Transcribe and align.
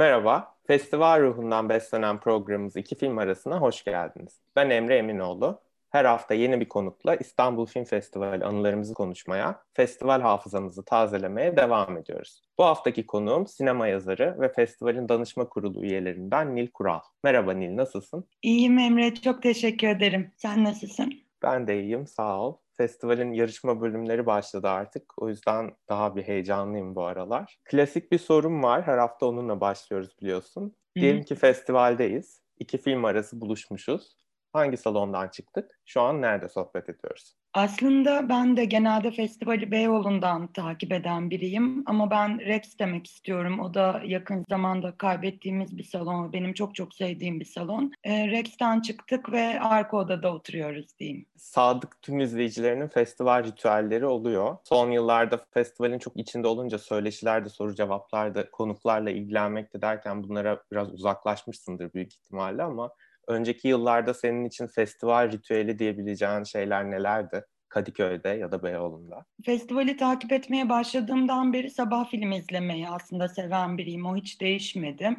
Merhaba, 0.00 0.54
festival 0.66 1.20
ruhundan 1.20 1.68
beslenen 1.68 2.20
programımız 2.20 2.76
iki 2.76 2.94
film 2.94 3.18
arasına 3.18 3.60
hoş 3.60 3.84
geldiniz. 3.84 4.40
Ben 4.56 4.70
Emre 4.70 4.96
Eminoğlu. 4.96 5.60
Her 5.90 6.04
hafta 6.04 6.34
yeni 6.34 6.60
bir 6.60 6.68
konukla 6.68 7.16
İstanbul 7.16 7.66
Film 7.66 7.84
Festivali 7.84 8.44
anılarımızı 8.44 8.94
konuşmaya, 8.94 9.62
festival 9.74 10.20
hafızamızı 10.20 10.84
tazelemeye 10.84 11.56
devam 11.56 11.96
ediyoruz. 11.96 12.42
Bu 12.58 12.64
haftaki 12.64 13.06
konuğum 13.06 13.46
sinema 13.46 13.86
yazarı 13.86 14.36
ve 14.40 14.52
festivalin 14.52 15.08
danışma 15.08 15.48
kurulu 15.48 15.84
üyelerinden 15.84 16.56
Nil 16.56 16.70
Kural. 16.70 17.00
Merhaba 17.24 17.52
Nil, 17.52 17.76
nasılsın? 17.76 18.28
İyiyim 18.42 18.78
Emre, 18.78 19.14
çok 19.14 19.42
teşekkür 19.42 19.88
ederim. 19.88 20.32
Sen 20.36 20.64
nasılsın? 20.64 21.12
Ben 21.42 21.66
de 21.66 21.80
iyiyim, 21.82 22.06
sağ 22.06 22.40
ol. 22.40 22.56
Festivalin 22.80 23.32
yarışma 23.32 23.80
bölümleri 23.80 24.26
başladı 24.26 24.68
artık. 24.68 25.22
O 25.22 25.28
yüzden 25.28 25.76
daha 25.88 26.16
bir 26.16 26.22
heyecanlıyım 26.22 26.94
bu 26.94 27.04
aralar. 27.04 27.58
Klasik 27.64 28.12
bir 28.12 28.18
sorum 28.18 28.62
var. 28.62 28.82
Her 28.82 28.98
hafta 28.98 29.26
onunla 29.26 29.60
başlıyoruz 29.60 30.18
biliyorsun. 30.20 30.76
Diyelim 30.96 31.22
ki 31.22 31.34
festivaldeyiz. 31.34 32.42
İki 32.58 32.78
film 32.78 33.04
arası 33.04 33.40
buluşmuşuz. 33.40 34.19
Hangi 34.52 34.76
salondan 34.76 35.28
çıktık? 35.28 35.80
Şu 35.86 36.00
an 36.00 36.22
nerede 36.22 36.48
sohbet 36.48 36.88
ediyoruz? 36.88 37.36
Aslında 37.54 38.28
ben 38.28 38.56
de 38.56 38.64
genelde 38.64 39.10
festivali 39.10 39.70
Beyoğlu'ndan 39.70 40.52
takip 40.52 40.92
eden 40.92 41.30
biriyim 41.30 41.82
ama 41.86 42.10
ben 42.10 42.40
Rex 42.40 42.78
demek 42.78 43.06
istiyorum. 43.06 43.60
O 43.60 43.74
da 43.74 44.02
yakın 44.04 44.44
zamanda 44.50 44.96
kaybettiğimiz 44.96 45.78
bir 45.78 45.84
salon. 45.84 46.32
Benim 46.32 46.52
çok 46.54 46.74
çok 46.74 46.94
sevdiğim 46.94 47.40
bir 47.40 47.44
salon. 47.44 47.92
E, 48.04 48.28
Rex'ten 48.28 48.80
çıktık 48.80 49.32
ve 49.32 49.60
arka 49.60 49.96
odada 49.96 50.34
oturuyoruz 50.34 50.98
diyeyim. 50.98 51.26
Sadık 51.36 52.02
tüm 52.02 52.20
izleyicilerinin 52.20 52.88
festival 52.88 53.44
ritüelleri 53.44 54.06
oluyor. 54.06 54.56
Son 54.64 54.90
yıllarda 54.90 55.40
festivalin 55.50 55.98
çok 55.98 56.16
içinde 56.16 56.48
olunca 56.48 56.78
söyleşilerde, 56.78 57.48
soru 57.48 57.74
cevaplarda, 57.74 58.50
konuklarla 58.50 59.10
ilgilenmekte 59.10 59.82
derken 59.82 60.22
bunlara 60.22 60.62
biraz 60.72 60.92
uzaklaşmışsındır 60.92 61.92
büyük 61.92 62.12
ihtimalle 62.14 62.62
ama 62.62 62.90
önceki 63.30 63.68
yıllarda 63.68 64.14
senin 64.14 64.44
için 64.44 64.66
festival 64.66 65.32
ritüeli 65.32 65.78
diyebileceğin 65.78 66.44
şeyler 66.44 66.90
nelerdi? 66.90 67.44
Kadıköy'de 67.68 68.28
ya 68.28 68.52
da 68.52 68.62
Beyoğlu'nda? 68.62 69.24
Festivali 69.44 69.96
takip 69.96 70.32
etmeye 70.32 70.68
başladığımdan 70.68 71.52
beri 71.52 71.70
sabah 71.70 72.10
film 72.10 72.32
izlemeyi 72.32 72.88
aslında 72.88 73.28
seven 73.28 73.78
biriyim. 73.78 74.06
O 74.06 74.16
hiç 74.16 74.40
değişmedi. 74.40 75.16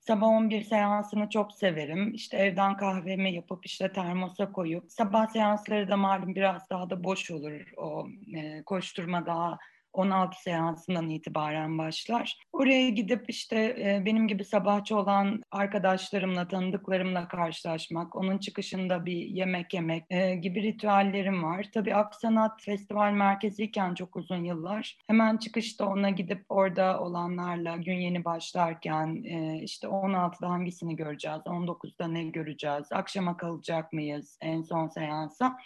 Sabah 0.00 0.26
11 0.26 0.62
seansını 0.62 1.28
çok 1.30 1.52
severim. 1.52 2.14
İşte 2.14 2.36
evden 2.36 2.76
kahvemi 2.76 3.34
yapıp 3.34 3.66
işte 3.66 3.92
termosa 3.92 4.52
koyup 4.52 4.92
sabah 4.92 5.26
seansları 5.26 5.88
da 5.88 5.96
malum 5.96 6.34
biraz 6.34 6.70
daha 6.70 6.90
da 6.90 7.04
boş 7.04 7.30
olur. 7.30 7.72
O 7.76 8.06
e, 8.36 8.62
koşturma 8.62 9.26
daha 9.26 9.58
16 9.94 10.42
seansından 10.42 11.10
itibaren 11.10 11.78
başlar. 11.78 12.38
Oraya 12.52 12.88
gidip 12.88 13.24
işte 13.28 13.56
e, 13.56 14.02
benim 14.06 14.28
gibi 14.28 14.44
sabahçı 14.44 14.96
olan 14.96 15.42
arkadaşlarımla, 15.50 16.48
tanıdıklarımla 16.48 17.28
karşılaşmak, 17.28 18.16
onun 18.16 18.38
çıkışında 18.38 19.06
bir 19.06 19.16
yemek 19.16 19.74
yemek 19.74 20.04
e, 20.10 20.34
gibi 20.34 20.62
ritüellerim 20.62 21.42
var. 21.42 21.66
Tabii 21.74 21.94
Aksanat 21.94 22.62
Festival 22.62 23.12
merkeziyken 23.12 23.94
çok 23.94 24.16
uzun 24.16 24.44
yıllar 24.44 24.96
hemen 25.06 25.36
çıkışta 25.36 25.86
ona 25.86 26.10
gidip 26.10 26.44
orada 26.48 27.00
olanlarla 27.00 27.76
gün 27.76 27.98
yeni 28.00 28.24
başlarken 28.24 29.24
e, 29.24 29.60
işte 29.62 29.86
16'da 29.86 30.48
hangisini 30.48 30.96
göreceğiz, 30.96 31.40
19'da 31.40 32.08
ne 32.08 32.24
göreceğiz, 32.24 32.86
akşama 32.92 33.36
kalacak 33.36 33.92
mıyız 33.92 34.38
en 34.40 34.62
son 34.62 34.88
seansa 34.88 35.56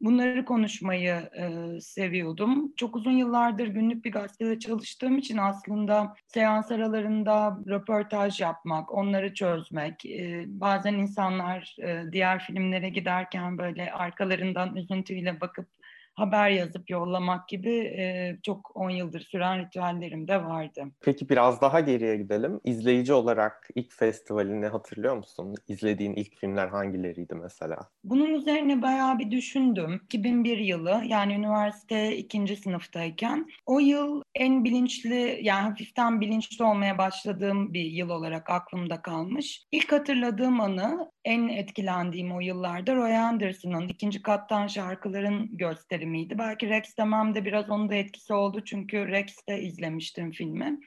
Bunları 0.00 0.44
konuşmayı 0.44 1.14
e, 1.14 1.80
seviyordum. 1.80 2.72
Çok 2.76 2.96
uzun 2.96 3.10
yıllardır 3.10 3.66
günlük 3.66 4.04
bir 4.04 4.12
gazetede 4.12 4.58
çalıştığım 4.58 5.18
için 5.18 5.36
aslında 5.36 6.14
seans 6.26 6.70
aralarında 6.72 7.58
röportaj 7.66 8.40
yapmak, 8.40 8.94
onları 8.94 9.34
çözmek, 9.34 10.06
e, 10.06 10.44
bazen 10.46 10.94
insanlar 10.94 11.76
e, 11.82 12.12
diğer 12.12 12.38
filmlere 12.38 12.88
giderken 12.88 13.58
böyle 13.58 13.92
arkalarından 13.92 14.76
üzüntüyle 14.76 15.40
bakıp 15.40 15.77
haber 16.18 16.50
yazıp 16.50 16.90
yollamak 16.90 17.48
gibi 17.48 17.76
e, 17.76 18.36
çok 18.42 18.76
10 18.76 18.90
yıldır 18.90 19.20
süren 19.20 19.66
ritüellerim 19.66 20.28
de 20.28 20.44
vardı. 20.44 20.84
Peki 21.00 21.28
biraz 21.28 21.60
daha 21.60 21.80
geriye 21.80 22.16
gidelim. 22.16 22.60
İzleyici 22.64 23.12
olarak 23.12 23.68
ilk 23.74 23.92
festivalini 23.92 24.66
hatırlıyor 24.66 25.16
musun? 25.16 25.54
İzlediğin 25.68 26.14
ilk 26.14 26.36
filmler 26.36 26.68
hangileriydi 26.68 27.34
mesela? 27.34 27.76
Bunun 28.04 28.34
üzerine 28.34 28.82
bayağı 28.82 29.18
bir 29.18 29.30
düşündüm. 29.30 30.00
2001 30.04 30.58
yılı 30.58 31.02
yani 31.06 31.34
üniversite 31.34 32.16
ikinci 32.16 32.56
sınıftayken 32.56 33.46
o 33.66 33.78
yıl 33.78 34.22
en 34.34 34.64
bilinçli 34.64 35.38
yani 35.42 35.62
hafiften 35.68 36.20
bilinçli 36.20 36.64
olmaya 36.64 36.98
başladığım 36.98 37.74
bir 37.74 37.84
yıl 37.84 38.10
olarak 38.10 38.50
aklımda 38.50 39.02
kalmış. 39.02 39.66
İlk 39.72 39.92
hatırladığım 39.92 40.60
anı 40.60 41.10
en 41.24 41.48
etkilendiğim 41.48 42.32
o 42.32 42.40
yıllarda 42.40 42.94
Roy 42.94 43.16
Anderson'ın 43.16 43.88
ikinci 43.88 44.22
kattan 44.22 44.66
şarkıların 44.66 45.58
gösterimiydi. 46.08 46.38
Belki 46.38 46.68
Rex 46.68 46.96
demem 46.98 47.34
de 47.34 47.44
biraz 47.44 47.70
onun 47.70 47.88
da 47.88 47.94
etkisi 47.94 48.34
oldu 48.34 48.64
çünkü 48.64 49.08
Rex'te 49.08 49.62
izlemiştim 49.62 50.30
filmi. 50.32 50.80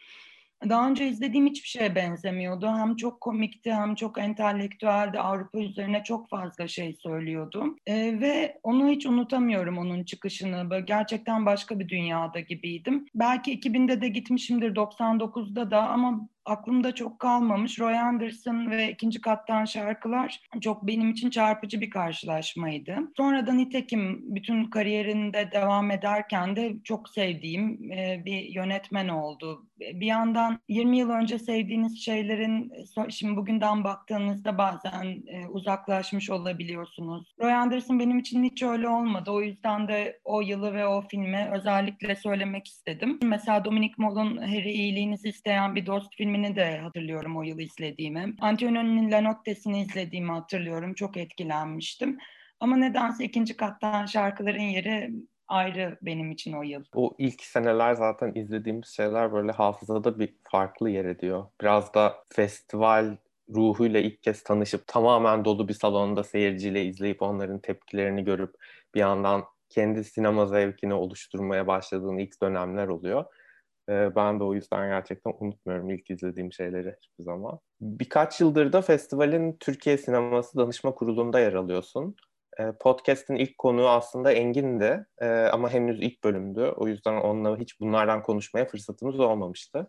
Daha 0.69 0.89
önce 0.89 1.07
izlediğim 1.07 1.47
hiçbir 1.47 1.67
şeye 1.67 1.95
benzemiyordu. 1.95 2.67
Hem 2.67 2.95
çok 2.95 3.21
komikti 3.21 3.73
hem 3.73 3.95
çok 3.95 4.17
entelektüeldi. 4.17 5.19
Avrupa 5.19 5.59
üzerine 5.59 6.03
çok 6.03 6.29
fazla 6.29 6.67
şey 6.67 6.93
söylüyordu. 6.93 7.75
Ee, 7.87 8.19
ve 8.21 8.59
onu 8.63 8.89
hiç 8.89 9.05
unutamıyorum 9.05 9.77
onun 9.77 10.03
çıkışını. 10.03 10.69
Böyle 10.69 10.85
gerçekten 10.85 11.45
başka 11.45 11.79
bir 11.79 11.89
dünyada 11.89 12.39
gibiydim. 12.39 13.05
Belki 13.15 13.59
2000'de 13.59 14.01
de 14.01 14.07
gitmişimdir 14.07 14.75
99'da 14.75 15.71
da 15.71 15.89
ama 15.89 16.29
aklımda 16.45 16.95
çok 16.95 17.19
kalmamış. 17.19 17.79
Roy 17.79 17.99
Anderson 17.99 18.71
ve 18.71 18.91
ikinci 18.91 19.21
kattan 19.21 19.65
şarkılar 19.65 20.39
çok 20.61 20.87
benim 20.87 21.11
için 21.11 21.29
çarpıcı 21.29 21.81
bir 21.81 21.89
karşılaşmaydı. 21.89 22.97
Sonradan 23.17 23.57
nitekim 23.57 24.35
bütün 24.35 24.65
kariyerinde 24.65 25.49
devam 25.51 25.91
ederken 25.91 26.55
de 26.55 26.73
çok 26.83 27.09
sevdiğim 27.09 27.91
e, 27.91 28.21
bir 28.25 28.41
yönetmen 28.41 29.07
oldu. 29.07 29.67
Bir 29.79 30.05
yandan 30.05 30.59
20 30.69 30.97
yıl 30.97 31.09
önce 31.09 31.39
sevdiğiniz 31.39 32.05
şeylerin 32.05 32.71
şimdi 33.09 33.35
bugünden 33.35 33.83
baktığınızda 33.83 34.57
bazen 34.57 35.23
e, 35.27 35.47
uzaklaşmış 35.47 36.29
olabiliyorsunuz. 36.29 37.33
Roy 37.41 37.53
Anderson 37.53 37.99
benim 37.99 38.19
için 38.19 38.43
hiç 38.43 38.63
öyle 38.63 38.89
olmadı. 38.89 39.31
O 39.31 39.41
yüzden 39.41 39.87
de 39.87 40.19
o 40.23 40.41
yılı 40.41 40.73
ve 40.73 40.87
o 40.87 41.01
filmi 41.01 41.49
özellikle 41.53 42.15
söylemek 42.15 42.67
istedim. 42.67 43.19
Mesela 43.23 43.65
Dominic 43.65 43.93
Moll'un 43.97 44.37
Harry 44.37 44.71
iyiliğinizi 44.71 45.29
isteyen 45.29 45.75
bir 45.75 45.85
dost 45.85 46.15
filmi 46.15 46.30
filmini 46.31 46.55
de 46.55 46.77
hatırlıyorum 46.77 47.37
o 47.37 47.43
yıl 47.43 47.59
izlediğimi. 47.59 48.35
Antonio'nun 48.41 49.11
La 49.11 49.21
Notte'sini 49.21 49.81
izlediğimi 49.81 50.31
hatırlıyorum. 50.31 50.93
Çok 50.93 51.17
etkilenmiştim. 51.17 52.17
Ama 52.59 52.77
nedense 52.77 53.23
ikinci 53.23 53.57
kattan 53.57 54.05
şarkıların 54.05 54.61
yeri 54.61 55.11
ayrı 55.47 55.97
benim 56.01 56.31
için 56.31 56.53
o 56.53 56.63
yıl. 56.63 56.83
O 56.95 57.15
ilk 57.17 57.43
seneler 57.43 57.93
zaten 57.93 58.31
izlediğimiz 58.35 58.87
şeyler 58.87 59.33
böyle 59.33 59.51
hafızada 59.51 60.19
bir 60.19 60.33
farklı 60.43 60.89
yer 60.89 61.05
ediyor. 61.05 61.45
Biraz 61.61 61.93
da 61.93 62.15
festival 62.29 63.17
ruhuyla 63.49 63.99
ilk 63.99 64.23
kez 64.23 64.43
tanışıp 64.43 64.87
tamamen 64.87 65.45
dolu 65.45 65.67
bir 65.67 65.73
salonda 65.73 66.23
seyirciyle 66.23 66.85
izleyip 66.85 67.21
onların 67.21 67.59
tepkilerini 67.59 68.23
görüp 68.23 68.55
bir 68.95 68.99
yandan 68.99 69.43
kendi 69.69 70.03
sinema 70.03 70.45
zevkini 70.45 70.93
oluşturmaya 70.93 71.67
başladığın 71.67 72.17
ilk 72.17 72.41
dönemler 72.41 72.87
oluyor. 72.87 73.25
Ee, 73.89 74.15
ben 74.15 74.39
de 74.39 74.43
o 74.43 74.53
yüzden 74.53 74.89
gerçekten 74.89 75.33
unutmuyorum 75.39 75.89
ilk 75.89 76.09
izlediğim 76.09 76.53
şeyleri 76.53 76.95
hiçbir 77.01 77.23
zaman. 77.23 77.59
Birkaç 77.81 78.41
yıldır 78.41 78.73
da 78.73 78.81
festivalin 78.81 79.57
Türkiye 79.59 79.97
Sineması 79.97 80.57
Danışma 80.57 80.95
Kurulu'nda 80.95 81.39
yer 81.39 81.53
alıyorsun. 81.53 82.15
Ee, 82.59 82.71
podcast'in 82.79 83.35
ilk 83.35 83.57
konuğu 83.57 83.89
aslında 83.89 84.31
Engin'di 84.31 85.05
ee, 85.21 85.27
ama 85.27 85.69
henüz 85.69 86.01
ilk 86.01 86.23
bölümdü. 86.23 86.61
O 86.61 86.87
yüzden 86.87 87.21
onunla 87.21 87.57
hiç 87.57 87.79
bunlardan 87.79 88.23
konuşmaya 88.23 88.65
fırsatımız 88.65 89.19
olmamıştı 89.19 89.87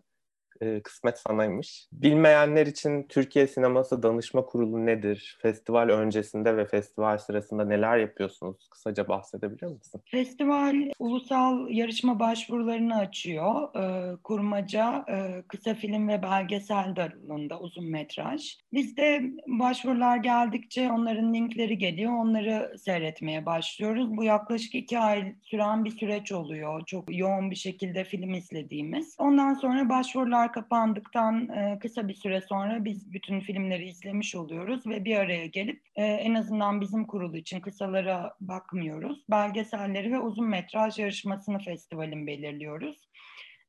e, 0.61 0.81
kısmet 0.81 1.19
sanaymış. 1.19 1.87
Bilmeyenler 1.91 2.67
için 2.67 3.03
Türkiye 3.03 3.47
Sineması 3.47 4.03
Danışma 4.03 4.45
Kurulu 4.45 4.85
nedir? 4.85 5.37
Festival 5.41 5.89
öncesinde 5.89 6.57
ve 6.57 6.65
festival 6.65 7.17
sırasında 7.17 7.65
neler 7.65 7.97
yapıyorsunuz? 7.97 8.69
Kısaca 8.69 9.07
bahsedebilir 9.07 9.67
misin? 9.67 10.01
Festival 10.05 10.75
ulusal 10.99 11.69
yarışma 11.69 12.19
başvurularını 12.19 12.95
açıyor. 12.97 13.75
E, 13.75 14.15
kurmaca, 14.23 15.05
e, 15.09 15.43
kısa 15.47 15.73
film 15.73 16.07
ve 16.07 16.21
belgesel 16.21 16.95
dalında 16.95 17.59
uzun 17.59 17.85
metraj. 17.85 18.57
Bizde 18.73 19.21
başvurular 19.47 20.17
geldikçe 20.17 20.91
onların 20.91 21.33
linkleri 21.33 21.77
geliyor. 21.77 22.13
Onları 22.13 22.75
seyretmeye 22.77 23.45
başlıyoruz. 23.45 24.17
Bu 24.17 24.23
yaklaşık 24.23 24.75
iki 24.75 24.99
ay 24.99 25.35
süren 25.41 25.85
bir 25.85 25.91
süreç 25.91 26.31
oluyor. 26.31 26.85
Çok 26.85 27.17
yoğun 27.17 27.51
bir 27.51 27.55
şekilde 27.55 28.03
film 28.03 28.33
izlediğimiz. 28.33 29.15
Ondan 29.17 29.53
sonra 29.53 29.89
başvurular 29.89 30.52
kapandıktan 30.53 31.49
e, 31.49 31.79
kısa 31.79 32.07
bir 32.07 32.13
süre 32.13 32.41
sonra 32.41 32.85
biz 32.85 33.13
bütün 33.13 33.39
filmleri 33.39 33.85
izlemiş 33.85 34.35
oluyoruz 34.35 34.87
ve 34.87 35.05
bir 35.05 35.17
araya 35.17 35.45
gelip 35.45 35.81
e, 35.95 36.05
en 36.05 36.33
azından 36.33 36.81
bizim 36.81 37.05
kurulu 37.05 37.37
için 37.37 37.59
kısalara 37.59 38.35
bakmıyoruz. 38.41 39.25
Belgeselleri 39.29 40.11
ve 40.11 40.19
uzun 40.19 40.49
metraj 40.49 40.99
yarışmasını 40.99 41.59
festivalin 41.59 42.27
belirliyoruz. 42.27 43.09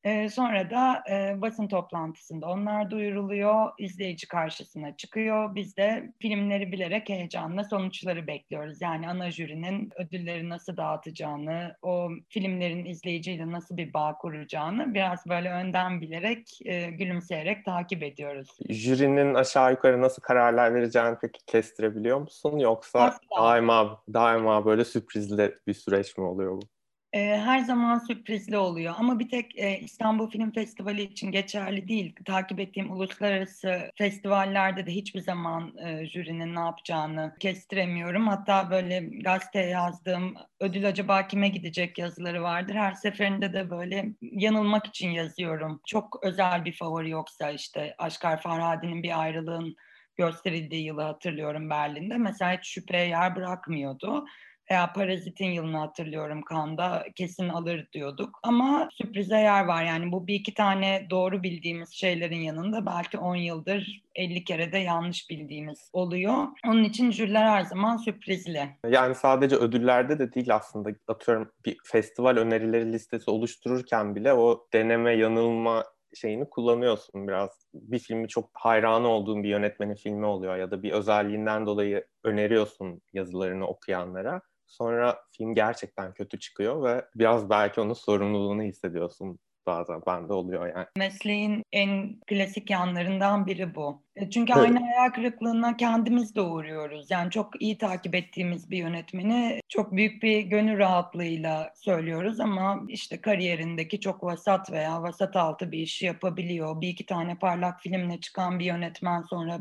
E, 0.05 0.29
sonra 0.29 0.71
da 0.71 1.03
e, 1.11 1.41
basın 1.41 1.69
toplantısında 1.69 2.47
onlar 2.47 2.91
duyuruluyor, 2.91 3.71
izleyici 3.79 4.29
karşısına 4.29 4.97
çıkıyor. 4.97 5.55
Biz 5.55 5.77
de 5.77 6.13
filmleri 6.21 6.73
bilerek 6.73 7.09
heyecanla 7.09 7.65
sonuçları 7.65 8.27
bekliyoruz. 8.27 8.83
Yani 8.83 9.09
ana 9.09 9.31
jürinin 9.31 9.91
ödülleri 9.97 10.49
nasıl 10.49 10.77
dağıtacağını, 10.77 11.77
o 11.83 12.09
filmlerin 12.29 12.85
izleyiciyle 12.85 13.53
nasıl 13.53 13.77
bir 13.77 13.95
bağ 13.95 14.19
kuracağını 14.19 14.95
biraz 14.95 15.27
böyle 15.29 15.51
önden 15.51 16.01
bilerek, 16.01 16.59
e, 16.65 16.91
gülümseyerek 16.91 17.65
takip 17.65 18.03
ediyoruz. 18.03 18.59
Jürinin 18.69 19.35
aşağı 19.35 19.71
yukarı 19.71 20.01
nasıl 20.03 20.23
kararlar 20.23 20.75
vereceğini 20.75 21.17
peki 21.21 21.47
kestirebiliyor 21.47 22.21
musun? 22.21 22.59
Yoksa 22.59 22.99
Asla. 23.01 23.43
daima 23.45 24.03
daima 24.13 24.67
böyle 24.67 24.85
sürprizli 24.85 25.55
bir 25.67 25.75
süreç 25.75 26.19
mi 26.19 26.25
oluyor 26.25 26.53
bu? 26.53 26.74
Her 27.15 27.59
zaman 27.59 27.99
sürprizli 27.99 28.59
oluyor 28.59 28.95
ama 28.99 29.19
bir 29.19 29.29
tek 29.29 29.55
İstanbul 29.81 30.31
Film 30.31 30.53
Festivali 30.53 31.03
için 31.03 31.31
geçerli 31.31 31.89
değil. 31.89 32.15
Takip 32.25 32.61
ettiğim 32.61 32.93
uluslararası 32.93 33.91
festivallerde 33.99 34.87
de 34.87 34.91
hiçbir 34.91 35.21
zaman 35.21 35.73
jürinin 36.13 36.55
ne 36.55 36.61
yapacağını 36.61 37.37
kestiremiyorum. 37.41 38.29
Hatta 38.29 38.71
böyle 38.71 39.01
gazeteye 39.01 39.67
yazdığım 39.67 40.35
ödül 40.61 40.89
acaba 40.89 41.27
kime 41.27 41.49
gidecek 41.49 41.99
yazıları 41.99 42.43
vardır. 42.43 42.75
Her 42.75 42.93
seferinde 42.93 43.53
de 43.53 43.71
böyle 43.71 44.07
yanılmak 44.21 44.87
için 44.87 45.11
yazıyorum. 45.11 45.81
Çok 45.87 46.19
özel 46.23 46.65
bir 46.65 46.73
favori 46.73 47.11
yoksa 47.11 47.51
işte 47.51 47.95
Aşkar 47.99 48.43
Farhadi'nin 48.43 49.03
bir 49.03 49.21
ayrılığın 49.21 49.77
gösterildiği 50.17 50.85
yılı 50.85 51.03
hatırlıyorum 51.03 51.71
Berlin'de. 51.71 52.19
Mesela 52.19 52.53
hiç 52.53 52.67
şüpheye 52.67 53.09
yer 53.09 53.37
bırakmıyordu 53.37 54.27
veya 54.71 54.93
Parazit'in 54.93 55.51
yılını 55.51 55.79
hatırlıyorum 55.79 56.43
Kanda 56.43 57.05
kesin 57.15 57.49
alır 57.49 57.89
diyorduk. 57.93 58.39
Ama 58.43 58.89
sürprize 58.93 59.37
yer 59.37 59.65
var 59.65 59.85
yani 59.85 60.13
bu 60.13 60.27
bir 60.27 60.35
iki 60.35 60.55
tane 60.55 61.07
doğru 61.11 61.43
bildiğimiz 61.43 61.93
şeylerin 61.93 62.41
yanında 62.41 62.87
belki 62.87 63.19
10 63.19 63.37
yıldır 63.37 64.03
50 64.15 64.45
kere 64.45 64.73
de 64.73 64.79
yanlış 64.79 65.31
bildiğimiz 65.31 65.91
oluyor. 65.93 66.35
Onun 66.67 66.85
için 66.85 67.11
jüriler 67.11 67.47
her 67.47 67.63
zaman 67.63 67.97
sürprizli. 67.97 68.69
Yani 68.89 69.15
sadece 69.15 69.57
ödüllerde 69.57 70.19
de 70.19 70.35
değil 70.35 70.55
aslında 70.55 70.91
atıyorum 71.09 71.53
bir 71.65 71.77
festival 71.85 72.37
önerileri 72.37 72.93
listesi 72.93 73.31
oluştururken 73.31 74.15
bile 74.15 74.33
o 74.33 74.67
deneme 74.73 75.13
yanılma 75.13 75.85
şeyini 76.15 76.51
kullanıyorsun 76.51 77.29
biraz. 77.29 77.67
Bir 77.75 77.99
filmi 77.99 78.29
çok 78.29 78.51
hayranı 78.55 79.09
olduğun 79.09 79.43
bir 79.43 79.49
yönetmenin 79.49 79.95
filmi 79.95 80.27
oluyor 80.27 80.57
ya 80.57 80.71
da 80.71 80.83
bir 80.83 80.93
özelliğinden 80.93 81.67
dolayı 81.67 82.05
öneriyorsun 82.25 83.03
yazılarını 83.13 83.67
okuyanlara. 83.67 84.41
Sonra 84.67 85.21
film 85.37 85.55
gerçekten 85.55 86.15
kötü 86.15 86.39
çıkıyor 86.39 86.83
ve 86.85 87.05
biraz 87.15 87.51
belki 87.51 87.81
onun 87.81 87.95
sorumluluğunu 87.95 88.63
hissediyorsun 88.63 89.39
bazen 89.67 90.03
bende 90.07 90.33
oluyor 90.33 90.67
yani. 90.77 90.87
Mesleğin 90.97 91.63
en 91.73 92.21
klasik 92.27 92.71
yanlarından 92.71 93.47
biri 93.47 93.75
bu. 93.75 94.03
E, 94.17 94.31
çünkü 94.31 94.53
evet. 94.57 94.65
aynı 94.65 94.79
hayal 94.79 95.11
kırıklığına 95.11 95.77
kendimiz 95.77 96.35
de 96.35 96.41
uğruyoruz. 96.41 97.11
Yani 97.11 97.31
çok 97.31 97.63
iyi 97.63 97.79
takip 97.79 98.15
ettiğimiz 98.15 98.71
bir 98.71 98.79
yönetmeni 98.79 99.61
çok 99.69 99.93
büyük 99.93 100.23
bir 100.23 100.41
gönül 100.41 100.79
rahatlığıyla 100.79 101.73
söylüyoruz 101.75 102.41
ama 102.41 102.83
işte 102.89 103.21
kariyerindeki 103.21 104.01
çok 104.01 104.25
vasat 104.25 104.73
veya 104.73 105.03
vasat 105.03 105.37
altı 105.37 105.73
bir 105.73 105.79
işi 105.79 106.07
yapabiliyor. 106.07 106.81
Bir 106.81 106.89
iki 106.89 107.07
tane 107.07 107.39
parlak 107.39 107.81
filmle 107.81 108.21
çıkan 108.21 108.59
bir 108.59 108.65
yönetmen 108.65 109.23
sonra 109.23 109.61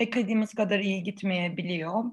beklediğimiz 0.00 0.54
kadar 0.54 0.78
iyi 0.78 1.02
gitmeyebiliyor 1.02 2.04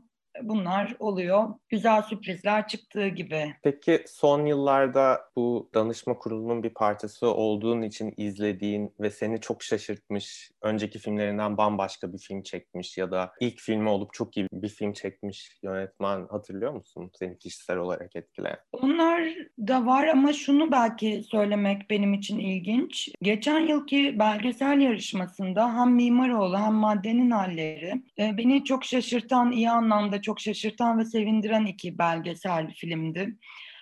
bunlar 0.43 0.95
oluyor. 0.99 1.47
Güzel 1.69 2.01
sürprizler 2.01 2.67
çıktığı 2.67 3.07
gibi. 3.07 3.55
Peki 3.63 4.03
son 4.07 4.45
yıllarda 4.45 5.21
bu 5.35 5.69
danışma 5.73 6.17
kurulunun 6.17 6.63
bir 6.63 6.69
parçası 6.69 7.27
olduğun 7.27 7.81
için 7.81 8.13
izlediğin 8.17 8.93
ve 8.99 9.09
seni 9.09 9.41
çok 9.41 9.63
şaşırtmış, 9.63 10.51
önceki 10.61 10.99
filmlerinden 10.99 11.57
bambaşka 11.57 12.13
bir 12.13 12.17
film 12.17 12.43
çekmiş 12.43 12.97
ya 12.97 13.11
da 13.11 13.31
ilk 13.39 13.59
filmi 13.59 13.89
olup 13.89 14.13
çok 14.13 14.37
iyi 14.37 14.47
bir 14.53 14.69
film 14.69 14.93
çekmiş 14.93 15.59
yönetmen 15.63 16.27
hatırlıyor 16.27 16.73
musun? 16.73 17.11
Seni 17.13 17.37
kişisel 17.37 17.77
olarak 17.77 18.15
etkileyen. 18.15 18.57
Onlar 18.71 19.21
da 19.59 19.85
var 19.85 20.07
ama 20.07 20.33
şunu 20.33 20.71
belki 20.71 21.23
söylemek 21.31 21.89
benim 21.89 22.13
için 22.13 22.39
ilginç. 22.39 23.09
Geçen 23.21 23.59
yılki 23.59 24.19
belgesel 24.19 24.81
yarışmasında 24.81 25.79
hem 25.79 25.95
Mimaroğlu 25.95 26.57
hem 26.57 26.73
Maddenin 26.73 27.31
Halleri 27.31 27.93
e, 28.19 28.37
beni 28.37 28.63
çok 28.63 28.83
şaşırtan, 28.85 29.51
iyi 29.51 29.69
anlamda 29.69 30.21
çok 30.25 30.39
şaşırtan 30.39 30.99
ve 30.99 31.05
sevindiren 31.05 31.65
iki 31.65 31.97
belgesel 31.97 32.73
filmdi. 32.73 33.35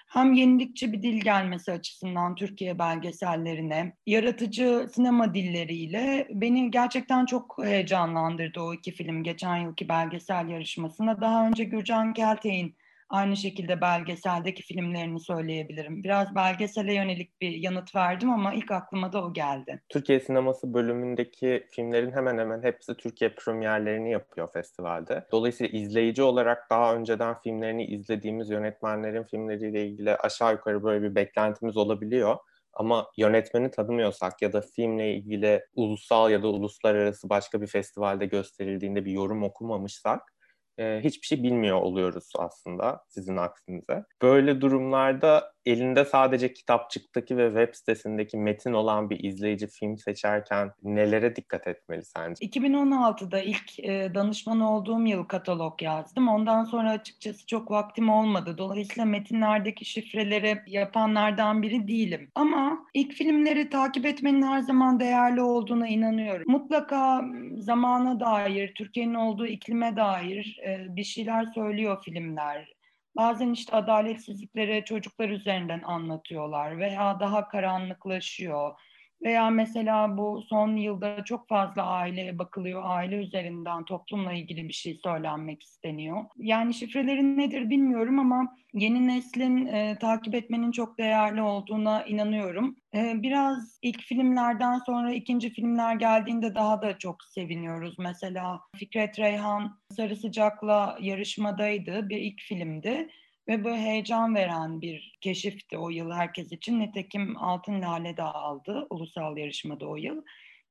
Hem 0.07 0.33
yenilikçi 0.33 0.93
bir 0.93 1.03
dil 1.03 1.21
gelmesi 1.21 1.71
açısından 1.71 2.35
Türkiye 2.35 2.79
belgesellerine, 2.79 3.93
yaratıcı 4.05 4.87
sinema 4.93 5.33
dilleriyle 5.33 6.27
beni 6.31 6.71
gerçekten 6.71 7.25
çok 7.25 7.57
heyecanlandırdı 7.63 8.61
o 8.61 8.73
iki 8.73 8.91
film 8.91 9.23
geçen 9.23 9.57
yılki 9.57 9.89
belgesel 9.89 10.49
yarışmasında. 10.49 11.21
Daha 11.21 11.47
önce 11.47 11.63
Gürcan 11.63 12.13
Keltey'in 12.13 12.75
aynı 13.13 13.38
şekilde 13.38 13.81
belgeseldeki 13.81 14.63
filmlerini 14.63 15.19
söyleyebilirim. 15.19 16.04
Biraz 16.04 16.36
belgesele 16.36 16.94
yönelik 16.94 17.42
bir 17.42 17.51
yanıt 17.51 17.95
verdim 17.95 18.30
ama 18.30 18.54
ilk 18.54 18.71
aklıma 18.71 19.13
da 19.13 19.25
o 19.25 19.33
geldi. 19.33 19.81
Türkiye 19.89 20.19
sineması 20.19 20.74
bölümündeki 20.74 21.68
filmlerin 21.71 22.12
hemen 22.12 22.38
hemen 22.38 22.63
hepsi 22.63 22.98
Türkiye 22.98 23.36
premierlerini 23.36 24.12
yapıyor 24.12 24.54
festivalde. 24.54 25.27
Dolayısıyla 25.31 25.80
izleyici 25.80 26.24
olarak 26.24 26.69
daha 26.69 26.95
önceden 26.95 27.39
filmlerini 27.39 27.86
izlediğimiz 27.86 28.50
yönetmenlerin 28.50 29.24
filmleriyle 29.24 29.88
ilgili 29.88 30.15
aşağı 30.15 30.51
yukarı 30.51 30.83
böyle 30.83 31.04
bir 31.04 31.15
beklentimiz 31.15 31.77
olabiliyor. 31.77 32.38
Ama 32.74 33.07
yönetmeni 33.18 33.71
tanımıyorsak 33.71 34.42
ya 34.42 34.54
da 34.54 34.62
filmle 34.62 35.13
ilgili 35.13 35.65
ulusal 35.75 36.31
ya 36.31 36.44
da 36.44 36.48
uluslararası 36.48 37.30
başka 37.30 37.62
bir 37.62 37.68
festivalde 37.68 38.25
gösterildiğinde 38.25 39.06
bir 39.06 39.12
yorum 39.12 39.44
okumamışsak 39.44 40.32
e, 40.77 41.01
hiçbir 41.03 41.27
şey 41.27 41.43
bilmiyor 41.43 41.81
oluyoruz 41.81 42.31
aslında 42.39 43.03
sizin 43.07 43.37
aksinize. 43.37 44.03
Böyle 44.21 44.61
durumlarda 44.61 45.53
elinde 45.65 46.05
sadece 46.05 46.53
kitapçıktaki 46.53 47.37
ve 47.37 47.47
web 47.47 47.75
sitesindeki 47.75 48.37
metin 48.37 48.73
olan 48.73 49.09
bir 49.09 49.23
izleyici 49.23 49.67
film 49.67 49.97
seçerken 49.97 50.71
nelere 50.83 51.35
dikkat 51.35 51.67
etmeli 51.67 52.05
sence? 52.05 52.45
2016'da 52.45 53.41
ilk 53.41 53.79
e, 53.79 54.11
danışman 54.15 54.59
olduğum 54.59 55.05
yıl 55.05 55.23
katalog 55.23 55.81
yazdım. 55.81 56.27
Ondan 56.27 56.63
sonra 56.63 56.91
açıkçası 56.91 57.45
çok 57.45 57.71
vaktim 57.71 58.09
olmadı. 58.09 58.55
Dolayısıyla 58.57 59.05
metinlerdeki 59.05 59.85
şifreleri 59.85 60.61
yapanlardan 60.67 61.61
biri 61.61 61.87
değilim. 61.87 62.31
Ama 62.35 62.85
ilk 62.93 63.13
filmleri 63.13 63.69
takip 63.69 64.05
etmenin 64.05 64.41
her 64.41 64.59
zaman 64.59 65.00
değerli 65.00 65.41
olduğuna 65.41 65.88
inanıyorum. 65.88 66.43
Mutlaka 66.48 67.25
zamana 67.57 68.19
dair, 68.19 68.74
Türkiye'nin 68.74 69.13
olduğu 69.13 69.45
iklime 69.45 69.95
dair 69.95 70.59
e, 70.65 70.96
bir 70.96 71.03
şeyler 71.03 71.46
söylüyor 71.46 72.03
filmler. 72.05 72.74
Bazen 73.15 73.53
işte 73.53 73.75
adaletsizlikleri 73.75 74.86
çocuklar 74.86 75.29
üzerinden 75.29 75.82
anlatıyorlar 75.82 76.77
veya 76.77 77.20
daha 77.20 77.48
karanlıklaşıyor. 77.48 78.79
Veya 79.24 79.50
mesela 79.50 80.18
bu 80.18 80.44
son 80.50 80.75
yılda 80.75 81.24
çok 81.24 81.48
fazla 81.48 81.84
aileye 81.84 82.39
bakılıyor, 82.39 82.82
aile 82.86 83.15
üzerinden 83.15 83.86
toplumla 83.86 84.34
ilgili 84.34 84.68
bir 84.68 84.74
şey 84.74 85.00
söylenmek 85.03 85.63
isteniyor. 85.63 86.25
Yani 86.38 86.74
şifrelerin 86.74 87.38
nedir 87.38 87.70
bilmiyorum 87.70 88.20
ama 88.20 88.56
yeni 88.74 89.08
neslin 89.08 89.65
e, 89.65 89.98
takip 90.01 90.36
etmenin 90.36 90.72
çok 90.72 90.98
değerli 90.98 91.42
olduğuna 91.42 92.03
inanıyorum. 92.03 92.75
E, 92.96 93.24
biraz 93.24 93.80
ilk 93.82 94.01
filmlerden 94.01 94.80
sonra 94.86 95.13
ikinci 95.13 95.50
filmler 95.50 95.96
geldiğinde 95.96 96.56
daha 96.56 96.82
da 96.82 96.98
çok 96.98 97.24
seviniyoruz. 97.24 98.00
Mesela 98.00 98.60
Fikret 98.75 99.20
Reyhan 99.20 99.80
Sarı 99.96 100.15
Sıcak'la 100.15 100.98
yarışmadaydı, 101.01 102.10
bir 102.10 102.18
ilk 102.18 102.42
filmdi 102.42 103.10
ve 103.47 103.63
böyle 103.63 103.81
heyecan 103.81 104.35
veren 104.35 104.81
bir 104.81 105.17
keşifti 105.21 105.77
o 105.77 105.89
yıl 105.89 106.12
herkes 106.12 106.51
için. 106.51 106.79
Nitekim 106.79 107.38
Altın 107.38 107.81
Lale 107.81 108.17
de 108.17 108.23
aldı 108.23 108.88
ulusal 108.89 109.38
yarışmada 109.38 109.88
o 109.88 109.95
yıl. 109.95 110.21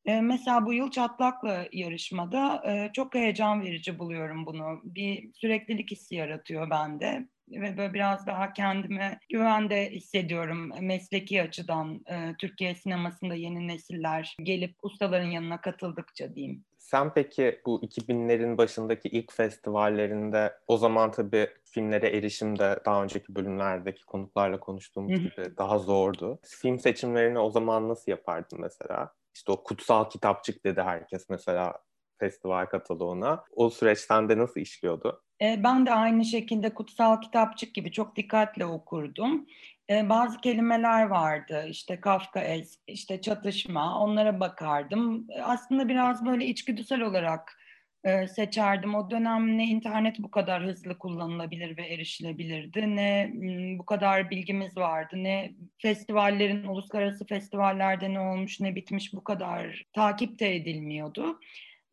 E, 0.05 0.21
mesela 0.21 0.67
bu 0.67 0.73
yıl 0.73 0.91
Çatlak'la 0.91 1.67
yarışmada 1.73 2.63
e, 2.67 2.91
çok 2.93 3.15
heyecan 3.15 3.63
verici 3.63 3.99
buluyorum 3.99 4.47
bunu. 4.47 4.81
Bir 4.85 5.33
süreklilik 5.35 5.91
hissi 5.91 6.15
yaratıyor 6.15 6.71
bende 6.71 7.29
ve 7.53 7.77
böyle 7.77 7.95
biraz 7.95 8.27
daha 8.27 8.53
kendime 8.53 9.19
güvende 9.29 9.91
hissediyorum 9.91 10.71
mesleki 10.81 11.43
açıdan 11.43 12.05
e, 12.11 12.35
Türkiye 12.39 12.75
sinemasında 12.75 13.35
yeni 13.35 13.69
nesiller 13.69 14.37
gelip 14.43 14.77
ustaların 14.83 15.31
yanına 15.31 15.61
katıldıkça 15.61 16.35
diyeyim. 16.35 16.65
Sen 16.79 17.15
peki 17.15 17.61
bu 17.67 17.83
2000'lerin 17.83 18.59
başındaki 18.59 19.09
ilk 19.09 19.33
festivallerinde 19.33 20.53
o 20.67 20.77
zaman 20.77 21.11
tabii 21.11 21.49
filmlere 21.65 22.17
erişim 22.17 22.59
de 22.59 22.81
daha 22.85 23.03
önceki 23.03 23.35
bölümlerdeki 23.35 24.05
konuklarla 24.05 24.61
konuştuğumuz 24.61 25.21
gibi 25.21 25.57
daha 25.59 25.79
zordu. 25.79 26.39
Film 26.43 26.79
seçimlerini 26.79 27.39
o 27.39 27.51
zaman 27.51 27.89
nasıl 27.89 28.13
yapardın 28.13 28.61
mesela? 28.61 29.15
İşte 29.35 29.53
o 29.53 29.63
kutsal 29.63 30.11
kitapçık 30.11 30.65
dedi 30.65 30.83
herkes 30.83 31.29
mesela 31.29 31.79
festival 32.19 32.67
kataloğuna. 32.67 33.45
O 33.57 33.71
süreçten 33.71 34.29
de 34.29 34.39
nasıl 34.39 34.61
işliyordu? 34.61 35.23
E, 35.43 35.65
ben 35.65 35.87
de 35.87 35.93
aynı 35.93 36.25
şekilde 36.25 36.75
kutsal 36.75 37.21
kitapçık 37.21 37.75
gibi 37.75 37.93
çok 37.93 38.17
dikkatle 38.17 38.67
okurdum. 38.67 39.47
e, 39.91 40.09
bazı 40.09 40.41
kelimeler 40.41 41.07
vardı. 41.07 41.67
İşte 41.69 42.01
Kafkaesk, 42.01 42.81
işte 42.87 43.21
çatışma 43.21 44.01
onlara 44.01 44.41
bakardım. 44.41 45.27
Aslında 45.43 45.89
biraz 45.89 46.27
böyle 46.27 46.47
içgüdüsel 46.47 47.01
olarak 47.01 47.59
e, 48.05 48.29
seçerdim. 48.29 48.95
O 48.95 49.11
dönem 49.11 49.59
ne 49.59 49.65
internet 49.67 50.19
bu 50.19 50.31
kadar 50.31 50.65
hızlı 50.65 50.99
kullanılabilir 50.99 51.77
ve 51.77 51.87
erişilebilirdi, 51.87 52.97
ne 52.97 53.31
bu 53.79 53.87
kadar 53.87 54.31
bilgimiz 54.31 54.77
vardı, 54.77 55.17
ne 55.17 55.53
festivallerin, 55.79 56.65
uluslararası 56.65 57.27
festivallerde 57.27 58.15
ne 58.15 58.21
olmuş 58.21 58.61
ne 58.61 58.75
bitmiş 58.75 59.15
bu 59.15 59.25
kadar 59.25 59.85
takip 59.93 60.39
de 60.39 60.57
edilmiyordu. 60.57 61.41